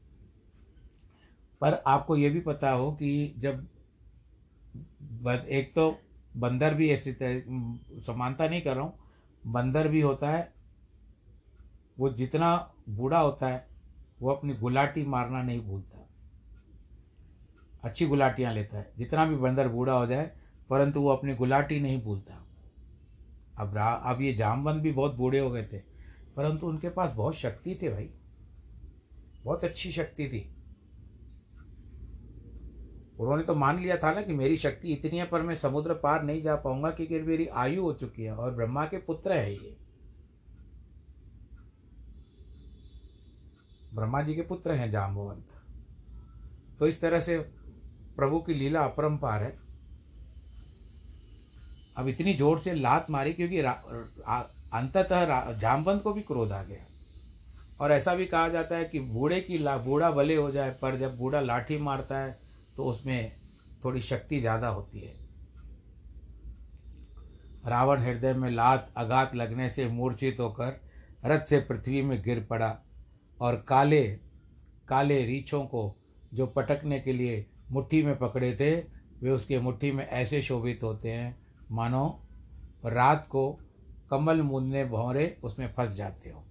पर 1.61 1.75
आपको 1.87 2.17
ये 2.17 2.31
भी 2.31 2.41
पता 2.41 2.71
हो 2.71 2.93
कि 2.93 3.35
जब 3.39 3.67
एक 5.29 5.73
तो 5.75 5.99
बंदर 6.37 6.75
भी 6.75 6.91
ऐसी 6.91 7.13
समानता 8.03 8.49
नहीं 8.49 8.63
कर 8.63 8.75
रहा 8.75 8.85
हूँ, 8.85 8.99
बंदर 9.47 9.89
भी 9.89 10.01
होता 10.01 10.31
है, 10.31 10.53
वो 11.99 12.11
जितना 12.11 12.57
बूढ़ा 12.89 13.19
होता 13.19 13.49
है, 13.49 13.67
वो 14.23 14.31
अपनी 14.31 14.55
गुलाटी 14.55 15.05
मारना 15.07 15.43
नहीं 15.43 15.61
भूलता। 15.61 16.04
अच्छी 17.85 18.07
गुलाटियाँ 18.07 18.53
लेता 18.53 18.79
है। 18.79 18.93
जितना 18.99 19.25
भी 19.27 19.37
बंदर 19.37 19.69
बूढ़ा 19.69 19.93
हो 19.93 20.07
जाए, 20.07 20.31
परंतु 20.71 21.01
वो 21.01 21.11
अपनी 21.11 21.35
गुलाटी 21.35 21.81
नहीं 21.81 22.03
भूलता। 22.03 22.41
अब 23.59 23.75
रा, 23.75 23.87
अब 23.87 24.21
ये 24.23 24.33
जामबंद 24.35 24.83
भी 24.83 24.93
बहुत 24.93 25.15
बूढ़े 25.15 25.39
हो 25.39 25.51
गए 25.51 25.65
थे, 25.65 25.79
परंतु 26.37 26.67
उनके 26.67 26.89
पास 26.89 27.13
बहुत 27.13 27.35
शक्ति 27.35 27.79
थी 27.83 27.89
भाई। 27.89 28.11
बहुत 29.45 29.65
अच्छी 29.65 29.93
शक्ति 29.93 30.27
थी। 30.29 30.51
उन्होंने 33.21 33.43
तो 33.43 33.55
मान 33.55 33.79
लिया 33.79 33.97
था 33.97 34.13
ना 34.15 34.23
कि 34.23 34.33
मेरी 34.33 34.57
शक्ति 34.57 34.93
इतनी 34.93 35.19
है, 35.19 35.27
पर 35.27 35.43
मैं 35.43 35.55
समुद्र 35.55 35.95
पार 35.95 36.23
नहीं 36.23 36.43
जा 36.43 36.57
पाऊँगा, 36.57 36.91
क्योंकि 36.91 37.21
मेरी 37.21 37.47
आयु 37.47 37.83
हो 37.83 37.93
चुकी 37.93 38.23
है 38.23 38.35
और 38.35 38.55
ब्रह्मा 38.55 38.85
के 38.85 38.99
पुत्र 38.99 39.33
है 39.33 39.53
ये। 39.53 39.77
ब्रह्मा 43.95 44.23
जी 44.23 44.35
के 44.35 44.43
पुत्र 44.43 44.73
हैं 44.73 44.91
जाम्बवंत 44.91 45.53
तो 46.79 46.87
इस 46.87 47.01
तरह 47.01 47.21
से 47.21 47.37
प्रभु 48.17 48.39
की 48.41 48.55
लीला 48.55 48.81
अपरंपार 48.83 49.43
है। 49.43 49.53
अब 51.97 52.09
इतनी 52.09 52.35
ज़ोर 52.35 52.59
से 52.61 52.75
लात 52.75 53.11
मारी 53.11 53.33
क्योंकि 53.33 53.59
अंततः 53.59 55.53
जामवंत 55.53 56.03
को 56.03 56.13
भी 56.13 56.23
क्रोध 56.23 56.53
आ 56.53 56.63
गया। 56.65 56.85
और 57.81 57.93
ऐसा 57.93 58.15
भी 58.15 58.27
कहा 58.27 58.49
जाता 58.49 58.77
है 58.77 58.85
कि 58.85 59.01
बूढ़े 59.01 59.41
की 59.41 59.59
ला, 59.59 59.77
बूढ़ा 59.79 60.11
भले 60.11 60.35
हो 60.37 60.51
जाए, 60.51 60.71
पर 60.73 60.97
जब 60.97 61.17
बूढ़ा 61.19 61.41
लाठी 61.41 61.79
मारता 61.81 62.19
है 62.19 62.37
तो 62.77 62.85
उसमें 62.85 63.33
थोड़ी 63.85 64.01
शक्ति 64.03 64.41
ज़्यादा 64.41 64.69
होती 64.69 65.01
है। 65.01 65.13
रावण 67.67 68.03
हृदय 68.03 68.33
में 68.35 68.51
लात 68.51 68.93
आघात 68.97 69.35
लगने 69.35 69.69
से 69.71 69.89
मूर्छित 69.89 70.41
होकर 70.41 70.81
रथ 71.25 71.45
से 71.47 71.59
पृथ्वी 71.61 72.03
में 72.03 72.21
गिर 72.23 72.47
पड़ा 72.51 72.77
और 73.39 73.57
काले 73.69 74.03
काले 74.89 75.25
रीछों 75.25 75.65
को 75.65 75.95
जो 76.35 76.47
पटकने 76.49 76.99
के 77.01 77.13
लिए 77.13 77.45
मुट्ठी 77.71 78.03
में 78.03 78.19
पकड़े 78.19 78.57
थे, 78.57 78.77
वे 79.23 79.31
उसके 79.31 79.59
मुट्ठी 79.59 79.93
में 79.93 80.07
ऐसे 80.07 80.43
शोभित 80.43 80.83
होते 80.83 81.13
हैं, 81.13 81.47
मानो 81.71 82.23
रात 82.87 83.27
को 83.27 83.61
कमल 84.11 84.43
मुंदने 84.43 84.85
भौरे 84.85 85.39
उसमें 85.45 85.73
फंस 85.73 85.91
जाते 85.91 86.31
हो। 86.31 86.45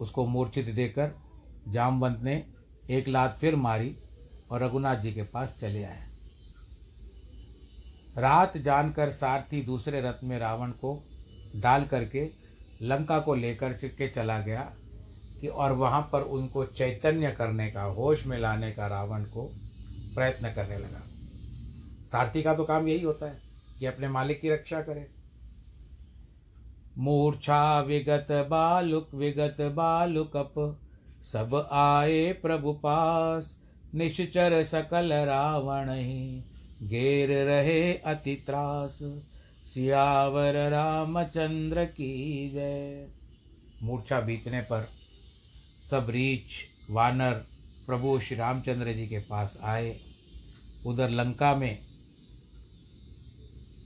उसको 0.00 0.26
मूर्छित 0.26 0.66
देकर 0.66 1.12
जामवंत 1.68 2.20
ने 2.22 2.46
एक 2.90 3.08
लात 3.08 3.38
फिर 3.40 3.56
मारी 3.56 3.96
और 4.50 4.62
रघुनाथ 4.62 4.96
जी 4.96 5.12
के 5.12 5.22
पास 5.22 5.56
चले 5.60 5.84
आए। 5.84 6.02
रात 8.18 8.56
जानकर 8.56 9.10
सारथी 9.10 9.62
दूसरे 9.62 10.00
रथ 10.00 10.24
में 10.24 10.38
रावण 10.38 10.70
को 10.70 11.04
डाल 11.56 11.84
करके 11.84 12.30
लंका 12.82 13.18
को 13.18 13.34
लेकर 13.34 13.72
के 13.72 14.08
चला 14.08 14.40
गया। 14.40 14.76
कि 15.42 15.48
और 15.48 15.72
वहाँ 15.72 16.08
पर 16.12 16.22
उनको 16.22 16.64
चैतन्य 16.64 17.30
करने 17.30 17.70
का, 17.70 17.82
होश 17.82 18.26
में 18.26 18.38
लाने 18.38 18.72
का 18.72 18.86
रावण 18.86 19.24
को 19.24 19.52
प्रयत्न 20.14 20.52
करने 20.52 20.78
लगा। 20.78 21.02
सारथी 22.12 22.42
का 22.42 22.54
तो 22.54 22.64
काम 22.64 22.88
यही 22.88 23.02
होता 23.02 23.26
है 23.26 23.38
कि 23.78 23.86
अपने 23.86 24.08
मालिक 24.08 24.40
की 24.40 24.50
रक्षा 24.50 24.80
करे। 24.80 25.10
मूर्छा 26.98 27.80
विगत 27.80 28.26
बालुक, 28.30 29.14
विगत 29.14 29.56
बालुकप 29.60 30.80
सब 31.22 31.68
आए 31.72 32.32
प्रभु 32.32 32.72
पास, 32.72 33.58
निश्चर 33.94 34.64
सकल 34.64 35.12
रावण 35.12 35.90
ही, 35.90 36.44
घेर 36.82 37.46
रहे 37.46 37.94
अति 37.94 38.34
त्रास। 38.46 38.98
सियावर 39.74 40.70
रामचंद्र 40.70 41.84
की 41.84 42.50
जय। 42.54 43.06
मूर्छा 43.82 44.20
बीतने 44.20 44.60
पर 44.60 44.88
सब 45.92 46.06
रीछ 46.10 46.52
वानर, 46.90 47.32
प्रभु 47.86 48.18
श्री 48.20 48.36
रामचंद्र 48.36 48.92
जी 48.92 49.06
के 49.06 49.18
पास 49.20 49.56
आए। 49.62 49.96
उधर 50.86 51.08
लंका 51.10 51.54
में 51.54 51.78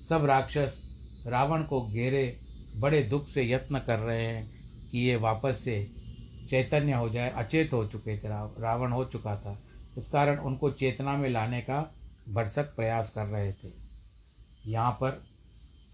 सब 0.08 0.24
राक्षस 0.24 0.78
रावण 1.26 1.62
को 1.62 1.80
घेरे, 1.82 2.36
बड़े 2.76 3.02
दुख 3.02 3.28
से 3.28 3.48
यत्न 3.50 3.78
कर 3.78 3.98
रहे 3.98 4.26
हैं 4.26 4.90
कि 4.90 4.98
ये 4.98 5.16
वापस 5.16 5.60
से 5.64 5.76
चैतन्य 6.50 6.92
हो 6.92 7.08
जाए, 7.08 7.30
अचेत 7.30 7.72
हो 7.72 7.86
चुके 7.86 8.16
थे 8.18 8.28
रावण 8.62 8.92
हो 8.92 9.04
चुका 9.04 9.36
था। 9.36 9.58
इस 9.98 10.08
कारण 10.08 10.38
उनको 10.40 10.70
चेतना 10.72 11.16
में 11.16 11.28
लाने 11.28 11.60
का 11.60 11.80
भरसक 12.28 12.74
प्रयास 12.76 13.10
कर 13.10 13.26
रहे 13.26 13.52
थे। 13.52 13.72
यहाँ 14.66 14.92
पर 14.92 15.22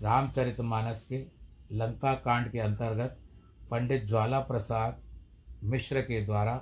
रामचरितमानस 0.03 1.07
के 1.09 1.22
लंका 1.72 2.14
कांड 2.14 2.51
के 2.53 2.59
अंतर्गत 2.59 3.18
पंडित 3.70 4.07
ज्वाला 4.07 4.40
प्रसाद 4.40 5.02
मिश्र 5.64 6.01
के 6.01 6.20
द्वारा 6.25 6.55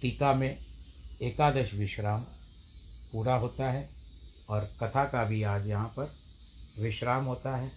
टीका 0.00 0.32
में 0.34 0.58
एकादश 1.22 1.72
विश्राम 1.74 2.22
पूरा 3.12 3.34
होता 3.34 3.70
है 3.70 3.88
और 4.50 4.68
कथा 4.82 5.04
का 5.04 5.24
भी 5.24 5.42
आज 5.42 5.66
यहाँ 5.66 5.88
पर 5.88 6.12
विश्राम 6.78 7.24
होता 7.24 7.54
है। 7.56 7.70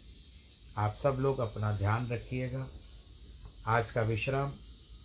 आप 0.78 0.96
सब 0.96 1.18
लोग 1.20 1.40
अपना 1.40 1.72
ध्यान 1.78 2.08
रखिएगा। 2.08 2.66
आज 3.68 3.92
का 3.92 4.02
विश्राम 4.02 4.52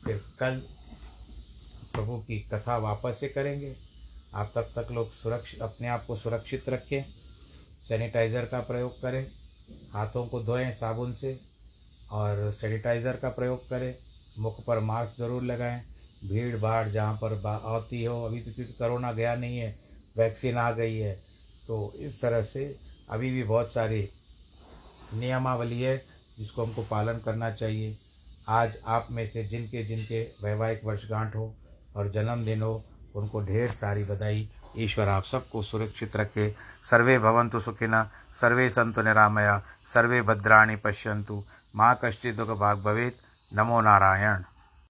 फिर 0.05 0.21
कल 0.41 0.61
प्रभु 1.95 2.17
की 2.19 2.39
कथा 2.53 2.77
वापस 2.79 3.21
से 3.21 3.29
करेंगे। 3.29 3.75
आप 4.35 4.53
तब 4.55 4.73
तक 4.77 4.91
लोग 4.93 5.13
सुरक्षित 5.13 5.63
अपने 5.63 5.89
आप 5.89 6.05
को 6.07 6.17
सुरक्षित 6.17 6.69
रखें। 6.69 7.03
सैनिटाइज़र 7.89 8.45
का 8.45 8.61
प्रयोग 8.61 9.01
करें। 9.03 9.27
हाथों 9.93 10.27
को 10.27 10.43
धोएँ 10.43 10.71
साबुन 10.73 11.13
से 11.13 11.39
और 12.13 12.51
सैनिटाइज़र 12.53 13.17
का 13.17 13.29
प्रयोग 13.29 13.69
करें। 13.69 13.95
मुख 14.39 14.65
पर 14.67 14.81
मास्क 14.83 15.19
ज़रूर 15.19 15.43
लगाएँ। 15.45 15.83
भीड़ 16.25 16.57
भाड़ 16.57 16.89
जहाँ 16.89 17.15
पर 17.15 17.33
आती 17.47 18.05
हो, 18.05 18.23
अभी 18.25 18.41
तो 18.41 18.53
क्योंकि 18.53 18.73
करोना 18.73 19.13
गया 19.13 19.35
नहीं 19.37 19.59
है, 19.59 19.75
वैक्सीन 20.17 20.57
आ 20.57 20.71
गई 20.73 20.97
है 20.97 21.13
तो 21.67 21.93
इस 21.99 22.21
तरह 22.21 22.43
से 22.45 22.65
अभी 23.11 23.31
भी 23.31 23.43
बहुत 23.45 23.73
सारी 23.73 24.09
नियमावली 25.15 25.81
है 25.81 25.97
जिसको 26.39 26.65
हमको 26.65 26.83
पालन 26.85 27.21
करना 27.25 27.51
चाहिए। 27.53 27.97
आज 28.49 28.77
आप 28.87 29.09
में 29.11 29.27
से 29.27 29.45
जिनके 29.45 29.83
जिनके 29.85 30.23
वैवाहिक 30.43 30.85
वर्षगांठ 30.85 31.35
हो 31.37 31.55
और 31.97 32.11
जन्मदिन 32.13 32.63
हो, 32.63 32.83
उनको 33.15 33.41
ढेर 33.43 33.71
सारी 33.71 34.05
बधाई। 34.05 34.49
ईश्वर 34.79 35.09
आप 35.09 35.25
सबको 35.25 35.63
सुरक्षित 35.63 36.17
रखे। 36.17 36.49
सर्वे 36.85 37.19
भवंतु 37.19 37.61
सुखिना 37.61 38.09
सर्वे 38.35 38.69
संतु 38.71 39.03
निरामया, 39.03 39.63
सर्वे 39.87 40.23
भद्राणी 40.23 40.77
पश्यंतु 40.77 41.43
माँ 41.75 41.99
कश्चित् 42.05 42.37
दुख 42.37 42.49
भाग 42.51 42.79
भवेत्। 42.79 43.25
नमो 43.53 43.81
नारायण 43.81 44.43